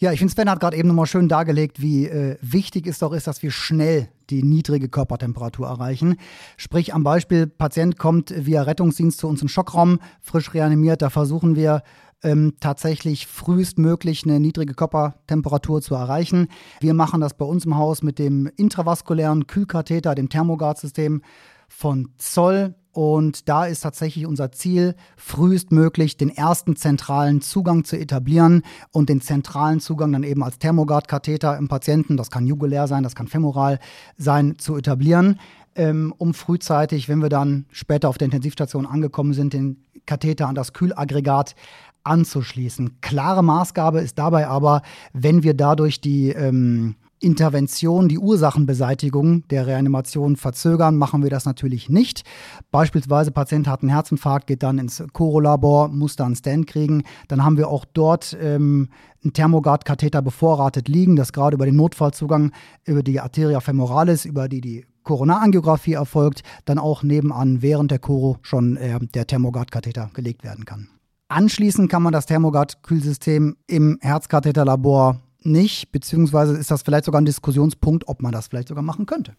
Ja, 0.00 0.12
ich 0.12 0.20
finde, 0.20 0.32
Sven 0.32 0.48
hat 0.48 0.60
gerade 0.60 0.76
eben 0.76 0.86
nochmal 0.86 1.06
schön 1.06 1.28
dargelegt, 1.28 1.82
wie 1.82 2.06
äh, 2.06 2.36
wichtig 2.40 2.86
es 2.86 3.00
doch 3.00 3.12
ist, 3.12 3.26
dass 3.26 3.42
wir 3.42 3.50
schnell 3.50 4.08
die 4.30 4.44
niedrige 4.44 4.88
Körpertemperatur 4.88 5.66
erreichen. 5.66 6.16
Sprich, 6.56 6.94
am 6.94 7.02
Beispiel, 7.02 7.48
Patient 7.48 7.98
kommt 7.98 8.32
via 8.46 8.62
Rettungsdienst 8.62 9.18
zu 9.18 9.26
uns 9.26 9.42
im 9.42 9.48
Schockraum, 9.48 9.98
frisch 10.20 10.54
reanimiert, 10.54 11.02
da 11.02 11.10
versuchen 11.10 11.56
wir 11.56 11.82
ähm, 12.22 12.54
tatsächlich 12.60 13.26
frühestmöglich 13.26 14.24
eine 14.24 14.38
niedrige 14.38 14.74
Körpertemperatur 14.74 15.82
zu 15.82 15.96
erreichen. 15.96 16.46
Wir 16.78 16.94
machen 16.94 17.20
das 17.20 17.34
bei 17.34 17.44
uns 17.44 17.64
im 17.64 17.76
Haus 17.76 18.02
mit 18.02 18.20
dem 18.20 18.48
intravaskulären 18.56 19.48
Kühlkatheter, 19.48 20.14
dem 20.14 20.28
Thermogard-System 20.28 21.22
von 21.68 22.10
Zoll. 22.18 22.76
Und 22.92 23.48
da 23.48 23.66
ist 23.66 23.80
tatsächlich 23.80 24.26
unser 24.26 24.50
Ziel, 24.50 24.94
frühestmöglich 25.16 26.16
den 26.16 26.30
ersten 26.30 26.74
zentralen 26.74 27.40
Zugang 27.40 27.84
zu 27.84 27.96
etablieren 27.98 28.62
und 28.90 29.08
den 29.08 29.20
zentralen 29.20 29.80
Zugang 29.80 30.12
dann 30.12 30.24
eben 30.24 30.42
als 30.42 30.58
Thermogard-Katheter 30.58 31.56
im 31.58 31.68
Patienten, 31.68 32.16
das 32.16 32.30
kann 32.30 32.46
jugulär 32.46 32.86
sein, 32.88 33.02
das 33.02 33.14
kann 33.14 33.28
femoral 33.28 33.78
sein, 34.16 34.58
zu 34.58 34.76
etablieren 34.76 35.38
ähm, 35.78 36.12
um 36.18 36.34
frühzeitig, 36.34 37.08
wenn 37.08 37.22
wir 37.22 37.28
dann 37.28 37.64
später 37.70 38.08
auf 38.08 38.18
der 38.18 38.26
Intensivstation 38.26 38.84
angekommen 38.84 39.32
sind, 39.32 39.52
den 39.52 39.84
Katheter 40.06 40.48
an 40.48 40.56
das 40.56 40.72
Kühlaggregat 40.72 41.54
anzuschließen. 42.02 43.00
Klare 43.00 43.44
Maßgabe 43.44 44.00
ist 44.00 44.18
dabei 44.18 44.48
aber, 44.48 44.82
wenn 45.12 45.42
wir 45.42 45.54
dadurch 45.54 46.00
die 46.00 46.30
ähm, 46.30 46.96
Intervention, 47.20 48.08
die 48.08 48.18
Ursachenbeseitigung 48.18 49.46
der 49.48 49.66
Reanimation 49.66 50.36
verzögern, 50.36 50.96
machen 50.96 51.22
wir 51.22 51.30
das 51.30 51.44
natürlich 51.44 51.88
nicht. 51.88 52.22
Beispielsweise 52.70 53.30
Patient 53.30 53.68
hat 53.68 53.82
einen 53.82 53.90
Herzinfarkt, 53.90 54.46
geht 54.46 54.62
dann 54.62 54.78
ins 54.78 55.02
Chorolabor, 55.12 55.88
muss 55.88 56.16
dann 56.16 56.26
einen 56.26 56.36
Stand 56.36 56.66
kriegen. 56.66 57.04
Dann 57.28 57.44
haben 57.44 57.56
wir 57.56 57.68
auch 57.68 57.84
dort 57.84 58.36
ähm, 58.40 58.88
einen 59.22 59.32
Thermogard-Katheter 59.32 60.22
bevorratet 60.22 60.88
liegen, 60.88 61.16
das 61.16 61.32
gerade 61.32 61.54
über 61.54 61.66
den 61.66 61.76
Notfallzugang, 61.76 62.52
über 62.84 63.02
die 63.02 63.20
Arteria 63.20 63.60
femoralis, 63.60 64.24
über 64.24 64.48
die 64.48 64.60
die 64.60 64.86
Koronarangiographie 65.02 65.94
erfolgt, 65.94 66.42
dann 66.66 66.78
auch 66.78 67.02
nebenan 67.02 67.62
während 67.62 67.90
der 67.90 67.98
Choro 67.98 68.36
schon 68.42 68.76
äh, 68.76 68.98
der 69.14 69.26
Thermogard-Katheter 69.26 70.10
gelegt 70.12 70.44
werden 70.44 70.64
kann. 70.66 70.88
Anschließend 71.28 71.90
kann 71.90 72.02
man 72.02 72.12
das 72.12 72.26
Thermogard-Kühlsystem 72.26 73.56
im 73.66 73.98
Herzkatheterlabor 74.00 75.20
nicht, 75.48 75.90
beziehungsweise 75.92 76.56
ist 76.56 76.70
das 76.70 76.82
vielleicht 76.82 77.04
sogar 77.04 77.20
ein 77.20 77.24
Diskussionspunkt, 77.26 78.08
ob 78.08 78.22
man 78.22 78.32
das 78.32 78.48
vielleicht 78.48 78.68
sogar 78.68 78.82
machen 78.82 79.06
könnte. 79.06 79.34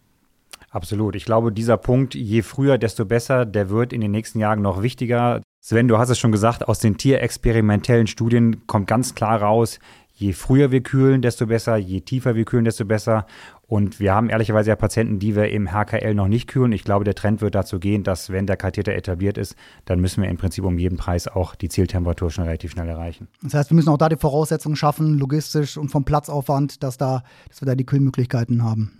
Absolut. 0.70 1.16
Ich 1.16 1.24
glaube, 1.24 1.52
dieser 1.52 1.76
Punkt, 1.76 2.14
je 2.14 2.42
früher, 2.42 2.78
desto 2.78 3.04
besser, 3.04 3.46
der 3.46 3.70
wird 3.70 3.92
in 3.92 4.00
den 4.00 4.10
nächsten 4.10 4.38
Jahren 4.38 4.62
noch 4.62 4.82
wichtiger. 4.82 5.42
Sven, 5.60 5.88
du 5.88 5.98
hast 5.98 6.10
es 6.10 6.18
schon 6.18 6.32
gesagt, 6.32 6.68
aus 6.68 6.78
den 6.78 6.96
tierexperimentellen 6.96 8.06
Studien 8.06 8.66
kommt 8.66 8.86
ganz 8.86 9.14
klar 9.14 9.42
raus, 9.42 9.78
je 10.14 10.32
früher 10.32 10.70
wir 10.70 10.82
kühlen, 10.82 11.22
desto 11.22 11.46
besser, 11.46 11.76
je 11.76 12.02
tiefer 12.02 12.34
wir 12.34 12.44
kühlen, 12.44 12.64
desto 12.64 12.84
besser. 12.84 13.26
Und 13.70 14.00
wir 14.00 14.12
haben 14.16 14.30
ehrlicherweise 14.30 14.70
ja 14.70 14.74
Patienten, 14.74 15.20
die 15.20 15.36
wir 15.36 15.48
im 15.50 15.70
HKL 15.70 16.12
noch 16.12 16.26
nicht 16.26 16.48
kühlen. 16.48 16.72
Ich 16.72 16.82
glaube, 16.82 17.04
der 17.04 17.14
Trend 17.14 17.40
wird 17.40 17.54
dazu 17.54 17.78
gehen, 17.78 18.02
dass 18.02 18.30
wenn 18.30 18.44
der 18.44 18.56
Katheter 18.56 18.92
etabliert 18.92 19.38
ist, 19.38 19.54
dann 19.84 20.00
müssen 20.00 20.24
wir 20.24 20.28
im 20.28 20.36
Prinzip 20.36 20.64
um 20.64 20.76
jeden 20.76 20.98
Preis 20.98 21.28
auch 21.28 21.54
die 21.54 21.68
Zieltemperatur 21.68 22.32
schon 22.32 22.42
relativ 22.42 22.72
schnell 22.72 22.88
erreichen. 22.88 23.28
Das 23.44 23.54
heißt, 23.54 23.70
wir 23.70 23.76
müssen 23.76 23.90
auch 23.90 23.96
da 23.96 24.08
die 24.08 24.16
Voraussetzungen 24.16 24.74
schaffen, 24.74 25.16
logistisch 25.20 25.76
und 25.76 25.88
vom 25.88 26.04
Platzaufwand, 26.04 26.82
dass, 26.82 26.98
da, 26.98 27.22
dass 27.48 27.62
wir 27.62 27.66
da 27.66 27.76
die 27.76 27.86
Kühlmöglichkeiten 27.86 28.64
haben. 28.64 28.99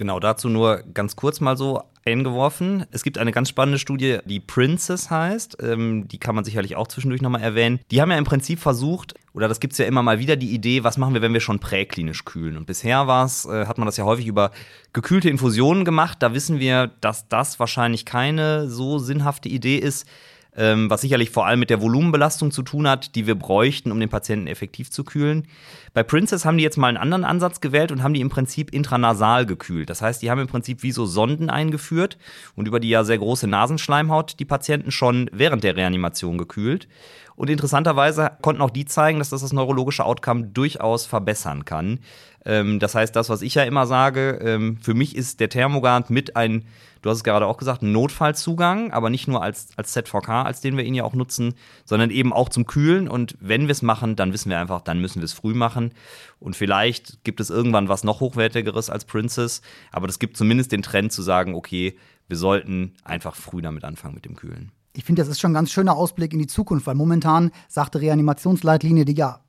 Genau, 0.00 0.18
dazu 0.18 0.48
nur 0.48 0.82
ganz 0.94 1.14
kurz 1.14 1.40
mal 1.40 1.58
so 1.58 1.82
eingeworfen. 2.06 2.86
Es 2.90 3.02
gibt 3.02 3.18
eine 3.18 3.32
ganz 3.32 3.50
spannende 3.50 3.78
Studie, 3.78 4.20
die 4.24 4.40
Princess 4.40 5.10
heißt. 5.10 5.58
Ähm, 5.62 6.08
die 6.08 6.16
kann 6.16 6.34
man 6.34 6.42
sicherlich 6.42 6.74
auch 6.74 6.88
zwischendurch 6.88 7.20
nochmal 7.20 7.42
erwähnen. 7.42 7.80
Die 7.90 8.00
haben 8.00 8.10
ja 8.10 8.16
im 8.16 8.24
Prinzip 8.24 8.60
versucht, 8.60 9.12
oder 9.34 9.46
das 9.46 9.60
gibt 9.60 9.72
es 9.72 9.78
ja 9.78 9.84
immer 9.84 10.02
mal 10.02 10.18
wieder, 10.18 10.36
die 10.36 10.54
Idee, 10.54 10.84
was 10.84 10.96
machen 10.96 11.12
wir, 11.12 11.20
wenn 11.20 11.34
wir 11.34 11.40
schon 11.40 11.58
präklinisch 11.58 12.24
kühlen. 12.24 12.56
Und 12.56 12.64
bisher 12.64 13.08
war's, 13.08 13.44
äh, 13.44 13.66
hat 13.66 13.76
man 13.76 13.84
das 13.84 13.98
ja 13.98 14.04
häufig 14.04 14.26
über 14.26 14.52
gekühlte 14.94 15.28
Infusionen 15.28 15.84
gemacht. 15.84 16.16
Da 16.22 16.32
wissen 16.32 16.60
wir, 16.60 16.90
dass 17.02 17.28
das 17.28 17.60
wahrscheinlich 17.60 18.06
keine 18.06 18.70
so 18.70 18.98
sinnhafte 18.98 19.50
Idee 19.50 19.76
ist 19.76 20.08
was 20.56 21.00
sicherlich 21.00 21.30
vor 21.30 21.46
allem 21.46 21.60
mit 21.60 21.70
der 21.70 21.80
Volumenbelastung 21.80 22.50
zu 22.50 22.62
tun 22.62 22.88
hat, 22.88 23.14
die 23.14 23.26
wir 23.26 23.36
bräuchten, 23.36 23.92
um 23.92 24.00
den 24.00 24.08
Patienten 24.08 24.48
effektiv 24.48 24.90
zu 24.90 25.04
kühlen. 25.04 25.46
Bei 25.94 26.02
Princess 26.02 26.44
haben 26.44 26.58
die 26.58 26.64
jetzt 26.64 26.76
mal 26.76 26.88
einen 26.88 26.96
anderen 26.96 27.24
Ansatz 27.24 27.60
gewählt 27.60 27.92
und 27.92 28.02
haben 28.02 28.14
die 28.14 28.20
im 28.20 28.30
Prinzip 28.30 28.72
intranasal 28.72 29.46
gekühlt. 29.46 29.90
Das 29.90 30.02
heißt, 30.02 30.22
die 30.22 30.30
haben 30.30 30.40
im 30.40 30.48
Prinzip 30.48 30.82
wie 30.82 30.92
so 30.92 31.06
Sonden 31.06 31.50
eingeführt 31.50 32.18
und 32.56 32.68
über 32.68 32.80
die 32.80 32.88
ja 32.88 33.04
sehr 33.04 33.18
große 33.18 33.46
Nasenschleimhaut 33.46 34.38
die 34.40 34.44
Patienten 34.44 34.90
schon 34.90 35.30
während 35.32 35.64
der 35.64 35.76
Reanimation 35.76 36.36
gekühlt. 36.36 36.88
Und 37.40 37.48
interessanterweise 37.48 38.32
konnten 38.42 38.60
auch 38.60 38.68
die 38.68 38.84
zeigen, 38.84 39.18
dass 39.18 39.30
das 39.30 39.40
das 39.40 39.54
neurologische 39.54 40.04
Outcome 40.04 40.48
durchaus 40.48 41.06
verbessern 41.06 41.64
kann. 41.64 42.00
Ähm, 42.44 42.78
das 42.80 42.94
heißt, 42.94 43.16
das, 43.16 43.30
was 43.30 43.40
ich 43.40 43.54
ja 43.54 43.62
immer 43.62 43.86
sage, 43.86 44.38
ähm, 44.42 44.76
für 44.82 44.92
mich 44.92 45.16
ist 45.16 45.40
der 45.40 45.48
Thermogant 45.48 46.10
mit 46.10 46.36
ein 46.36 46.66
du 47.00 47.08
hast 47.08 47.16
es 47.16 47.24
gerade 47.24 47.46
auch 47.46 47.56
gesagt, 47.56 47.82
Notfallzugang, 47.82 48.92
aber 48.92 49.08
nicht 49.08 49.26
nur 49.26 49.42
als, 49.42 49.68
als 49.78 49.92
ZVK, 49.92 50.28
als 50.44 50.60
den 50.60 50.76
wir 50.76 50.84
ihn 50.84 50.92
ja 50.92 51.04
auch 51.04 51.14
nutzen, 51.14 51.54
sondern 51.86 52.10
eben 52.10 52.34
auch 52.34 52.50
zum 52.50 52.66
Kühlen. 52.66 53.08
Und 53.08 53.38
wenn 53.40 53.68
wir 53.68 53.72
es 53.72 53.80
machen, 53.80 54.16
dann 54.16 54.34
wissen 54.34 54.50
wir 54.50 54.60
einfach, 54.60 54.82
dann 54.82 55.00
müssen 55.00 55.22
wir 55.22 55.24
es 55.24 55.32
früh 55.32 55.54
machen. 55.54 55.94
Und 56.40 56.56
vielleicht 56.56 57.24
gibt 57.24 57.40
es 57.40 57.48
irgendwann 57.48 57.88
was 57.88 58.04
noch 58.04 58.20
hochwertigeres 58.20 58.90
als 58.90 59.06
Princess, 59.06 59.62
aber 59.92 60.06
das 60.06 60.18
gibt 60.18 60.36
zumindest 60.36 60.72
den 60.72 60.82
Trend 60.82 61.10
zu 61.10 61.22
sagen, 61.22 61.54
okay, 61.54 61.96
wir 62.28 62.36
sollten 62.36 62.92
einfach 63.02 63.34
früh 63.34 63.62
damit 63.62 63.84
anfangen 63.84 64.14
mit 64.14 64.26
dem 64.26 64.36
Kühlen. 64.36 64.72
Ich 64.92 65.04
finde, 65.04 65.22
das 65.22 65.28
ist 65.28 65.40
schon 65.40 65.52
ein 65.52 65.54
ganz 65.54 65.70
schöner 65.70 65.96
Ausblick 65.96 66.32
in 66.32 66.38
die 66.38 66.46
Zukunft, 66.46 66.86
weil 66.86 66.94
momentan 66.94 67.50
sagt 67.68 67.94
die 67.94 67.98
Reanimationsleitlinie, 67.98 69.04
die 69.04 69.14
ja 69.14 69.40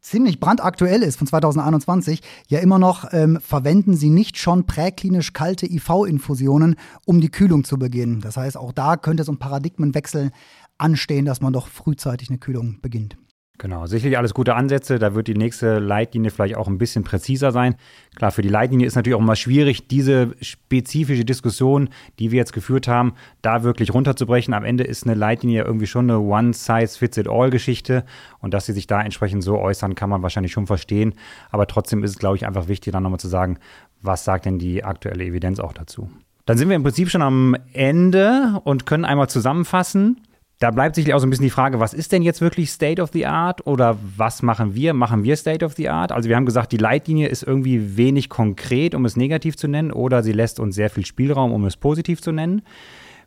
ziemlich 0.00 0.40
brandaktuell 0.40 1.02
ist 1.02 1.16
von 1.16 1.26
2021, 1.26 2.22
ja 2.48 2.60
immer 2.60 2.78
noch, 2.78 3.12
ähm, 3.12 3.40
verwenden 3.40 3.96
sie 3.96 4.10
nicht 4.10 4.38
schon 4.38 4.66
präklinisch 4.66 5.32
kalte 5.32 5.66
IV-Infusionen, 5.66 6.76
um 7.04 7.20
die 7.20 7.30
Kühlung 7.30 7.64
zu 7.64 7.78
beginnen. 7.78 8.20
Das 8.20 8.36
heißt, 8.36 8.56
auch 8.56 8.72
da 8.72 8.96
könnte 8.96 9.24
so 9.24 9.32
ein 9.32 9.38
Paradigmenwechsel 9.38 10.30
anstehen, 10.78 11.24
dass 11.24 11.40
man 11.40 11.52
doch 11.52 11.68
frühzeitig 11.68 12.30
eine 12.30 12.38
Kühlung 12.38 12.78
beginnt. 12.80 13.16
Genau, 13.60 13.86
sicherlich 13.86 14.16
alles 14.16 14.34
gute 14.34 14.54
Ansätze. 14.54 15.00
Da 15.00 15.16
wird 15.16 15.26
die 15.26 15.34
nächste 15.34 15.80
Leitlinie 15.80 16.30
vielleicht 16.30 16.56
auch 16.56 16.68
ein 16.68 16.78
bisschen 16.78 17.02
präziser 17.02 17.50
sein. 17.50 17.74
Klar, 18.14 18.30
für 18.30 18.42
die 18.42 18.48
Leitlinie 18.48 18.86
ist 18.86 18.94
natürlich 18.94 19.16
auch 19.16 19.20
immer 19.20 19.34
schwierig, 19.34 19.88
diese 19.88 20.36
spezifische 20.40 21.24
Diskussion, 21.24 21.88
die 22.20 22.30
wir 22.30 22.38
jetzt 22.38 22.52
geführt 22.52 22.86
haben, 22.86 23.14
da 23.42 23.64
wirklich 23.64 23.92
runterzubrechen. 23.92 24.54
Am 24.54 24.64
Ende 24.64 24.84
ist 24.84 25.04
eine 25.04 25.14
Leitlinie 25.14 25.64
irgendwie 25.64 25.88
schon 25.88 26.08
eine 26.08 26.20
One-Size-Fits-it-all-Geschichte. 26.20 28.04
Und 28.38 28.54
dass 28.54 28.66
sie 28.66 28.72
sich 28.72 28.86
da 28.86 29.02
entsprechend 29.02 29.42
so 29.42 29.58
äußern, 29.58 29.96
kann 29.96 30.08
man 30.08 30.22
wahrscheinlich 30.22 30.52
schon 30.52 30.68
verstehen. 30.68 31.14
Aber 31.50 31.66
trotzdem 31.66 32.04
ist 32.04 32.12
es, 32.12 32.18
glaube 32.18 32.36
ich, 32.36 32.46
einfach 32.46 32.68
wichtig, 32.68 32.92
dann 32.92 33.02
nochmal 33.02 33.18
zu 33.18 33.28
sagen, 33.28 33.58
was 34.02 34.24
sagt 34.24 34.46
denn 34.46 34.60
die 34.60 34.84
aktuelle 34.84 35.24
Evidenz 35.24 35.58
auch 35.58 35.72
dazu? 35.72 36.08
Dann 36.46 36.58
sind 36.58 36.68
wir 36.68 36.76
im 36.76 36.84
Prinzip 36.84 37.10
schon 37.10 37.22
am 37.22 37.56
Ende 37.72 38.60
und 38.62 38.86
können 38.86 39.04
einmal 39.04 39.28
zusammenfassen. 39.28 40.20
Da 40.60 40.72
bleibt 40.72 40.96
sich 40.96 41.14
auch 41.14 41.20
so 41.20 41.26
ein 41.26 41.30
bisschen 41.30 41.44
die 41.44 41.50
Frage, 41.50 41.78
was 41.78 41.94
ist 41.94 42.10
denn 42.10 42.22
jetzt 42.22 42.40
wirklich 42.40 42.70
State 42.70 43.00
of 43.00 43.10
the 43.12 43.26
Art 43.26 43.64
oder 43.64 43.96
was 44.16 44.42
machen 44.42 44.74
wir? 44.74 44.92
Machen 44.92 45.22
wir 45.22 45.36
State 45.36 45.64
of 45.64 45.74
the 45.74 45.88
Art? 45.88 46.10
Also 46.10 46.28
wir 46.28 46.34
haben 46.34 46.46
gesagt, 46.46 46.72
die 46.72 46.78
Leitlinie 46.78 47.28
ist 47.28 47.44
irgendwie 47.44 47.96
wenig 47.96 48.28
konkret, 48.28 48.96
um 48.96 49.04
es 49.04 49.16
negativ 49.16 49.56
zu 49.56 49.68
nennen, 49.68 49.92
oder 49.92 50.24
sie 50.24 50.32
lässt 50.32 50.58
uns 50.58 50.74
sehr 50.74 50.90
viel 50.90 51.06
Spielraum, 51.06 51.52
um 51.52 51.64
es 51.64 51.76
positiv 51.76 52.20
zu 52.20 52.32
nennen. 52.32 52.62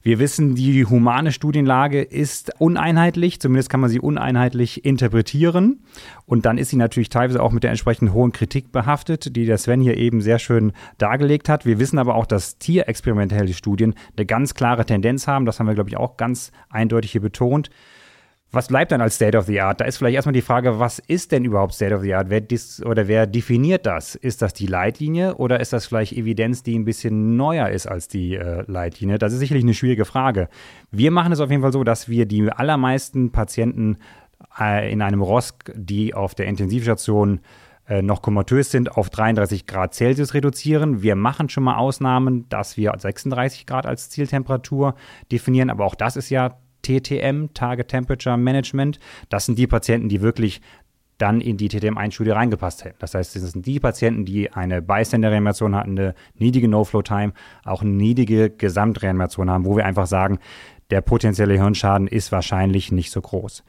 Wir 0.03 0.17
wissen, 0.17 0.55
die 0.55 0.83
humane 0.85 1.31
Studienlage 1.31 2.01
ist 2.01 2.51
uneinheitlich, 2.59 3.39
zumindest 3.39 3.69
kann 3.69 3.81
man 3.81 3.89
sie 3.89 3.99
uneinheitlich 3.99 4.83
interpretieren. 4.83 5.83
Und 6.25 6.45
dann 6.47 6.57
ist 6.57 6.69
sie 6.69 6.75
natürlich 6.77 7.09
teilweise 7.09 7.41
auch 7.41 7.51
mit 7.51 7.63
der 7.63 7.69
entsprechend 7.69 8.11
hohen 8.11 8.31
Kritik 8.31 8.71
behaftet, 8.71 9.35
die 9.35 9.45
der 9.45 9.59
Sven 9.59 9.79
hier 9.79 9.97
eben 9.97 10.21
sehr 10.21 10.39
schön 10.39 10.71
dargelegt 10.97 11.49
hat. 11.49 11.67
Wir 11.67 11.77
wissen 11.77 11.99
aber 11.99 12.15
auch, 12.15 12.25
dass 12.25 12.57
tierexperimentelle 12.57 13.53
Studien 13.53 13.93
eine 14.17 14.25
ganz 14.25 14.55
klare 14.55 14.85
Tendenz 14.85 15.27
haben. 15.27 15.45
Das 15.45 15.59
haben 15.59 15.67
wir, 15.67 15.75
glaube 15.75 15.89
ich, 15.89 15.97
auch 15.97 16.17
ganz 16.17 16.51
eindeutig 16.69 17.11
hier 17.11 17.21
betont. 17.21 17.69
Was 18.53 18.67
bleibt 18.67 18.91
dann 18.91 18.99
als 18.99 19.15
State 19.15 19.37
of 19.37 19.45
the 19.45 19.61
Art? 19.61 19.79
Da 19.79 19.85
ist 19.85 19.97
vielleicht 19.97 20.15
erstmal 20.15 20.33
die 20.33 20.41
Frage, 20.41 20.77
was 20.77 20.99
ist 20.99 21.31
denn 21.31 21.45
überhaupt 21.45 21.73
State 21.73 21.95
of 21.95 22.01
the 22.01 22.13
Art? 22.13 22.29
Wer 22.29 22.41
dis 22.41 22.83
oder 22.83 23.07
wer 23.07 23.25
definiert 23.25 23.85
das? 23.85 24.15
Ist 24.15 24.41
das 24.41 24.53
die 24.53 24.65
Leitlinie 24.65 25.35
oder 25.35 25.61
ist 25.61 25.71
das 25.71 25.85
vielleicht 25.85 26.11
Evidenz, 26.11 26.61
die 26.61 26.77
ein 26.77 26.83
bisschen 26.83 27.37
neuer 27.37 27.69
ist 27.69 27.87
als 27.87 28.09
die 28.09 28.35
äh, 28.35 28.65
Leitlinie? 28.67 29.17
Das 29.19 29.31
ist 29.31 29.39
sicherlich 29.39 29.63
eine 29.63 29.73
schwierige 29.73 30.03
Frage. 30.03 30.49
Wir 30.91 31.11
machen 31.11 31.31
es 31.31 31.39
auf 31.39 31.49
jeden 31.49 31.61
Fall 31.61 31.71
so, 31.71 31.85
dass 31.85 32.09
wir 32.09 32.25
die 32.25 32.51
allermeisten 32.51 33.31
Patienten 33.31 33.99
äh, 34.59 34.91
in 34.91 35.01
einem 35.01 35.21
ROSC, 35.21 35.71
die 35.73 36.13
auf 36.13 36.35
der 36.35 36.47
Intensivstation 36.47 37.39
äh, 37.87 38.01
noch 38.01 38.21
komatös 38.21 38.69
sind, 38.69 38.97
auf 38.97 39.09
33 39.09 39.65
Grad 39.65 39.93
Celsius 39.93 40.33
reduzieren. 40.33 41.01
Wir 41.01 41.15
machen 41.15 41.47
schon 41.47 41.63
mal 41.63 41.77
Ausnahmen, 41.77 42.49
dass 42.49 42.75
wir 42.75 42.93
36 42.97 43.65
Grad 43.65 43.85
als 43.85 44.09
Zieltemperatur 44.09 44.95
definieren, 45.31 45.69
aber 45.69 45.85
auch 45.85 45.95
das 45.95 46.17
ist 46.17 46.29
ja 46.29 46.57
TTM, 46.81 47.53
Target 47.53 47.87
Temperature 47.87 48.37
Management. 48.37 48.99
Das 49.29 49.45
sind 49.45 49.57
die 49.57 49.67
Patienten, 49.67 50.09
die 50.09 50.21
wirklich 50.21 50.61
dann 51.21 51.39
in 51.39 51.57
die 51.57 51.69
TTM-1-Studie 51.69 52.31
reingepasst 52.31 52.83
hätten. 52.83 52.97
Das 52.99 53.13
heißt, 53.13 53.35
das 53.35 53.51
sind 53.51 53.65
die 53.65 53.79
Patienten, 53.79 54.25
die 54.25 54.51
eine 54.51 54.81
Bystander-Reanimation 54.81 55.75
hatten, 55.75 55.91
eine 55.91 56.15
niedrige 56.33 56.67
No-Flow-Time, 56.67 57.33
auch 57.63 57.81
eine 57.83 57.91
niedrige 57.91 58.49
Gesamtreanimation 58.49 59.49
haben, 59.49 59.65
wo 59.65 59.77
wir 59.77 59.85
einfach 59.85 60.07
sagen, 60.07 60.39
der 60.89 61.01
potenzielle 61.01 61.53
Hirnschaden 61.53 62.07
ist 62.07 62.31
wahrscheinlich 62.31 62.91
nicht 62.91 63.11
so 63.11 63.21
groß. 63.21 63.63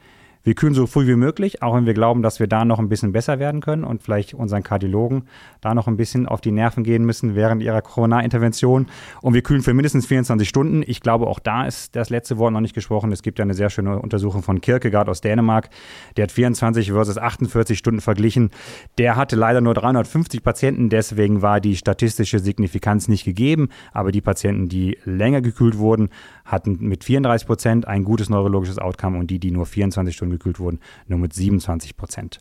Wir 0.45 0.55
kühlen 0.55 0.73
so 0.73 0.87
früh 0.87 1.07
wie 1.07 1.15
möglich, 1.15 1.63
auch 1.63 1.73
wenn 1.73 1.85
wir 1.85 1.93
glauben, 1.93 2.21
dass 2.21 2.41
wir 2.41 2.47
da 2.47 2.65
noch 2.65 2.77
ein 2.77 2.89
bisschen 2.89 3.13
besser 3.13 3.39
werden 3.39 3.61
können 3.61 3.85
und 3.85 4.03
vielleicht 4.03 4.33
unseren 4.33 4.61
Kardiologen 4.61 5.23
da 5.61 5.73
noch 5.73 5.87
ein 5.87 5.95
bisschen 5.95 6.27
auf 6.27 6.41
die 6.41 6.51
Nerven 6.51 6.83
gehen 6.83 7.05
müssen 7.05 7.33
während 7.33 7.63
ihrer 7.63 7.81
Corona-Intervention. 7.81 8.87
Und 9.21 9.33
wir 9.33 9.41
kühlen 9.41 9.61
für 9.61 9.73
mindestens 9.73 10.05
24 10.05 10.49
Stunden. 10.49 10.83
Ich 10.85 10.99
glaube, 10.99 11.27
auch 11.27 11.39
da 11.39 11.65
ist 11.65 11.95
das 11.95 12.09
letzte 12.09 12.37
Wort 12.39 12.51
noch 12.51 12.59
nicht 12.59 12.75
gesprochen. 12.75 13.13
Es 13.13 13.21
gibt 13.21 13.39
ja 13.39 13.43
eine 13.43 13.53
sehr 13.53 13.69
schöne 13.69 13.99
Untersuchung 13.99 14.43
von 14.43 14.59
Kierkegaard 14.59 15.07
aus 15.07 15.21
Dänemark. 15.21 15.69
Der 16.17 16.23
hat 16.23 16.33
24 16.33 16.91
versus 16.91 17.17
48 17.17 17.77
Stunden 17.79 18.01
verglichen. 18.01 18.49
Der 18.97 19.15
hatte 19.15 19.37
leider 19.37 19.61
nur 19.61 19.73
350 19.75 20.43
Patienten, 20.43 20.89
deswegen 20.89 21.41
war 21.41 21.61
die 21.61 21.77
statistische 21.77 22.39
Signifikanz 22.39 23.07
nicht 23.07 23.23
gegeben. 23.23 23.69
Aber 23.93 24.11
die 24.11 24.19
Patienten, 24.19 24.67
die 24.67 24.97
länger 25.05 25.39
gekühlt 25.39 25.77
wurden, 25.77 26.09
hatten 26.45 26.77
mit 26.79 27.03
34 27.03 27.47
Prozent 27.47 27.87
ein 27.87 28.03
gutes 28.03 28.29
neurologisches 28.29 28.79
Outcome 28.79 29.17
und 29.17 29.27
die, 29.27 29.39
die 29.39 29.51
nur 29.51 29.65
24 29.65 30.15
Stunden 30.15 30.33
gekühlt 30.33 30.59
wurden, 30.59 30.79
nur 31.07 31.19
mit 31.19 31.33
27 31.33 31.97
Prozent. 31.97 32.39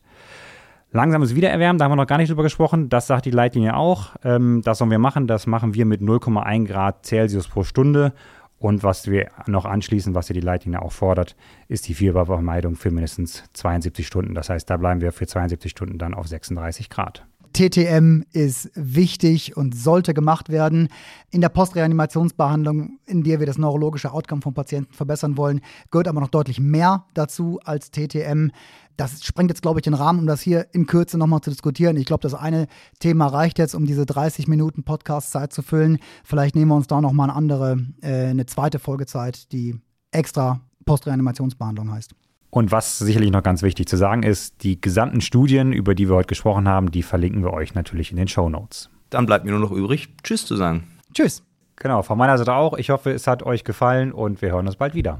Langsames 0.95 1.35
Wiedererwärmen, 1.35 1.79
da 1.79 1.87
haben 1.87 1.93
wir 1.93 1.97
noch 1.97 2.07
gar 2.07 2.19
nicht 2.19 2.31
drüber 2.31 2.43
gesprochen. 2.43 2.91
Das 2.91 3.07
sagt 3.07 3.25
die 3.25 3.31
Leitlinie 3.31 3.75
auch. 3.77 4.11
Ähm, 4.25 4.61
das 4.62 4.79
sollen 4.79 4.91
wir 4.91 4.99
machen. 4.99 5.27
Das 5.27 5.47
machen 5.47 5.73
wir 5.73 5.87
mit 5.87 6.03
0,1 6.03 6.67
Grad 6.67 7.07
Celsius 7.07 7.49
pro 7.49 7.62
Stunde. 7.62 8.12
Und 8.59 8.85
was 8.85 9.11
wir 9.11 9.31
noch 9.47 9.65
anschließen, 9.65 10.15
was 10.15 10.29
ja 10.29 10.35
die 10.35 10.41
Leitlinie 10.41 10.83
auch 10.83 10.93
fordert, 10.93 11.35
ist 11.67 11.88
die 11.88 11.95
Fiebervermeidung 11.95 12.77
für 12.77 12.91
mindestens 12.91 13.43
72 13.55 14.07
Stunden. 14.07 14.35
Das 14.35 14.51
heißt, 14.51 14.69
da 14.69 14.77
bleiben 14.77 15.01
wir 15.01 15.12
für 15.12 15.27
72 15.27 15.71
Stunden 15.71 15.99
dann 15.99 16.15
auf 16.15 16.29
36 16.29 16.91
Grad. 16.91 17.27
TTM 17.53 18.25
ist 18.33 18.71
wichtig 18.75 19.57
und 19.57 19.77
sollte 19.77 20.15
gemacht 20.15 20.49
werden. 20.49 20.88
In 21.31 21.41
der 21.41 21.49
Postreanimationsbehandlung, 21.49 22.99
in 23.07 23.23
der 23.23 23.41
wir 23.41 23.47
das 23.47 23.59
neurologische 23.59 24.12
Outcome 24.12 24.43
von 24.43 24.55
Patienten 24.55 24.93
verbessern 24.93 25.37
wollen, 25.37 25.61
gehört 25.91 26.09
aber 26.09 26.21
noch 26.21 26.29
deutlich 26.29 26.61
mehr 26.61 27.07
dazu 27.15 27.61
als 27.65 27.91
TTM. 27.91 28.51
Das 28.97 29.25
sprengt 29.25 29.51
jetzt, 29.51 29.62
glaube 29.62 29.81
ich, 29.81 29.85
den 29.85 29.95
Rahmen, 29.95 30.21
um 30.21 30.27
das 30.27 30.41
hier 30.41 30.67
in 30.73 30.87
Kürze 30.87 31.19
nochmal 31.19 31.41
zu 31.41 31.51
diskutieren. 31.51 31.97
Ich 31.97 32.07
glaube, 32.07 32.23
das 32.23 32.35
eine 32.35 32.67
Thema 32.99 33.27
reicht 33.27 33.59
jetzt, 33.59 33.75
um 33.75 33.87
diese 33.87 34.07
30 34.07 34.49
Minuten 34.49 34.85
Podcast-Zeit 34.85 35.53
zu 35.53 35.62
füllen. 35.62 35.99
Vielleicht 36.25 36.55
nehmen 36.55 36.71
wir 36.71 36.77
uns 36.77 36.87
da 36.87 37.01
nochmal 37.01 37.31
eine 37.31 37.37
andere, 37.37 37.79
äh, 38.03 38.27
eine 38.27 38.47
zweite 38.47 38.79
Folgezeit, 38.79 39.53
die 39.53 39.77
extra 40.11 40.61
Postreanimationsbehandlung 40.85 41.91
heißt. 41.91 42.15
Und 42.55 42.71
was 42.71 42.99
sicherlich 42.99 43.31
noch 43.31 43.43
ganz 43.43 43.62
wichtig 43.62 43.88
zu 43.88 43.97
sagen 43.97 44.23
ist, 44.25 44.62
die 44.62 44.79
gesamten 44.79 45.23
Studien, 45.23 45.73
über 45.73 45.95
die 45.95 46.11
wir 46.11 46.17
heute 46.17 46.27
gesprochen 46.27 46.69
haben, 46.69 46.91
die 46.91 47.03
verlinken 47.03 47.43
wir 47.43 47.55
euch 47.55 47.75
natürlich 47.75 48.11
in 48.11 48.19
den 48.19 48.29
Show 48.29 48.51
Notes. 48.51 48.91
Dann 49.09 49.25
bleibt 49.25 49.47
mir 49.47 49.53
nur 49.53 49.61
noch 49.61 49.71
übrig, 49.71 50.11
Tschüss 50.23 50.45
zu 50.45 50.57
sagen. 50.57 50.87
Tschüss. 51.15 51.43
Genau, 51.77 52.03
von 52.03 52.19
meiner 52.19 52.37
Seite 52.37 52.53
auch. 52.53 52.77
Ich 52.77 52.91
hoffe, 52.91 53.11
es 53.11 53.27
hat 53.27 53.43
euch 53.43 53.65
gefallen 53.65 54.12
und 54.12 54.43
wir 54.43 54.51
hören 54.53 54.67
uns 54.67 54.77
bald 54.77 54.95
wieder. 54.95 55.19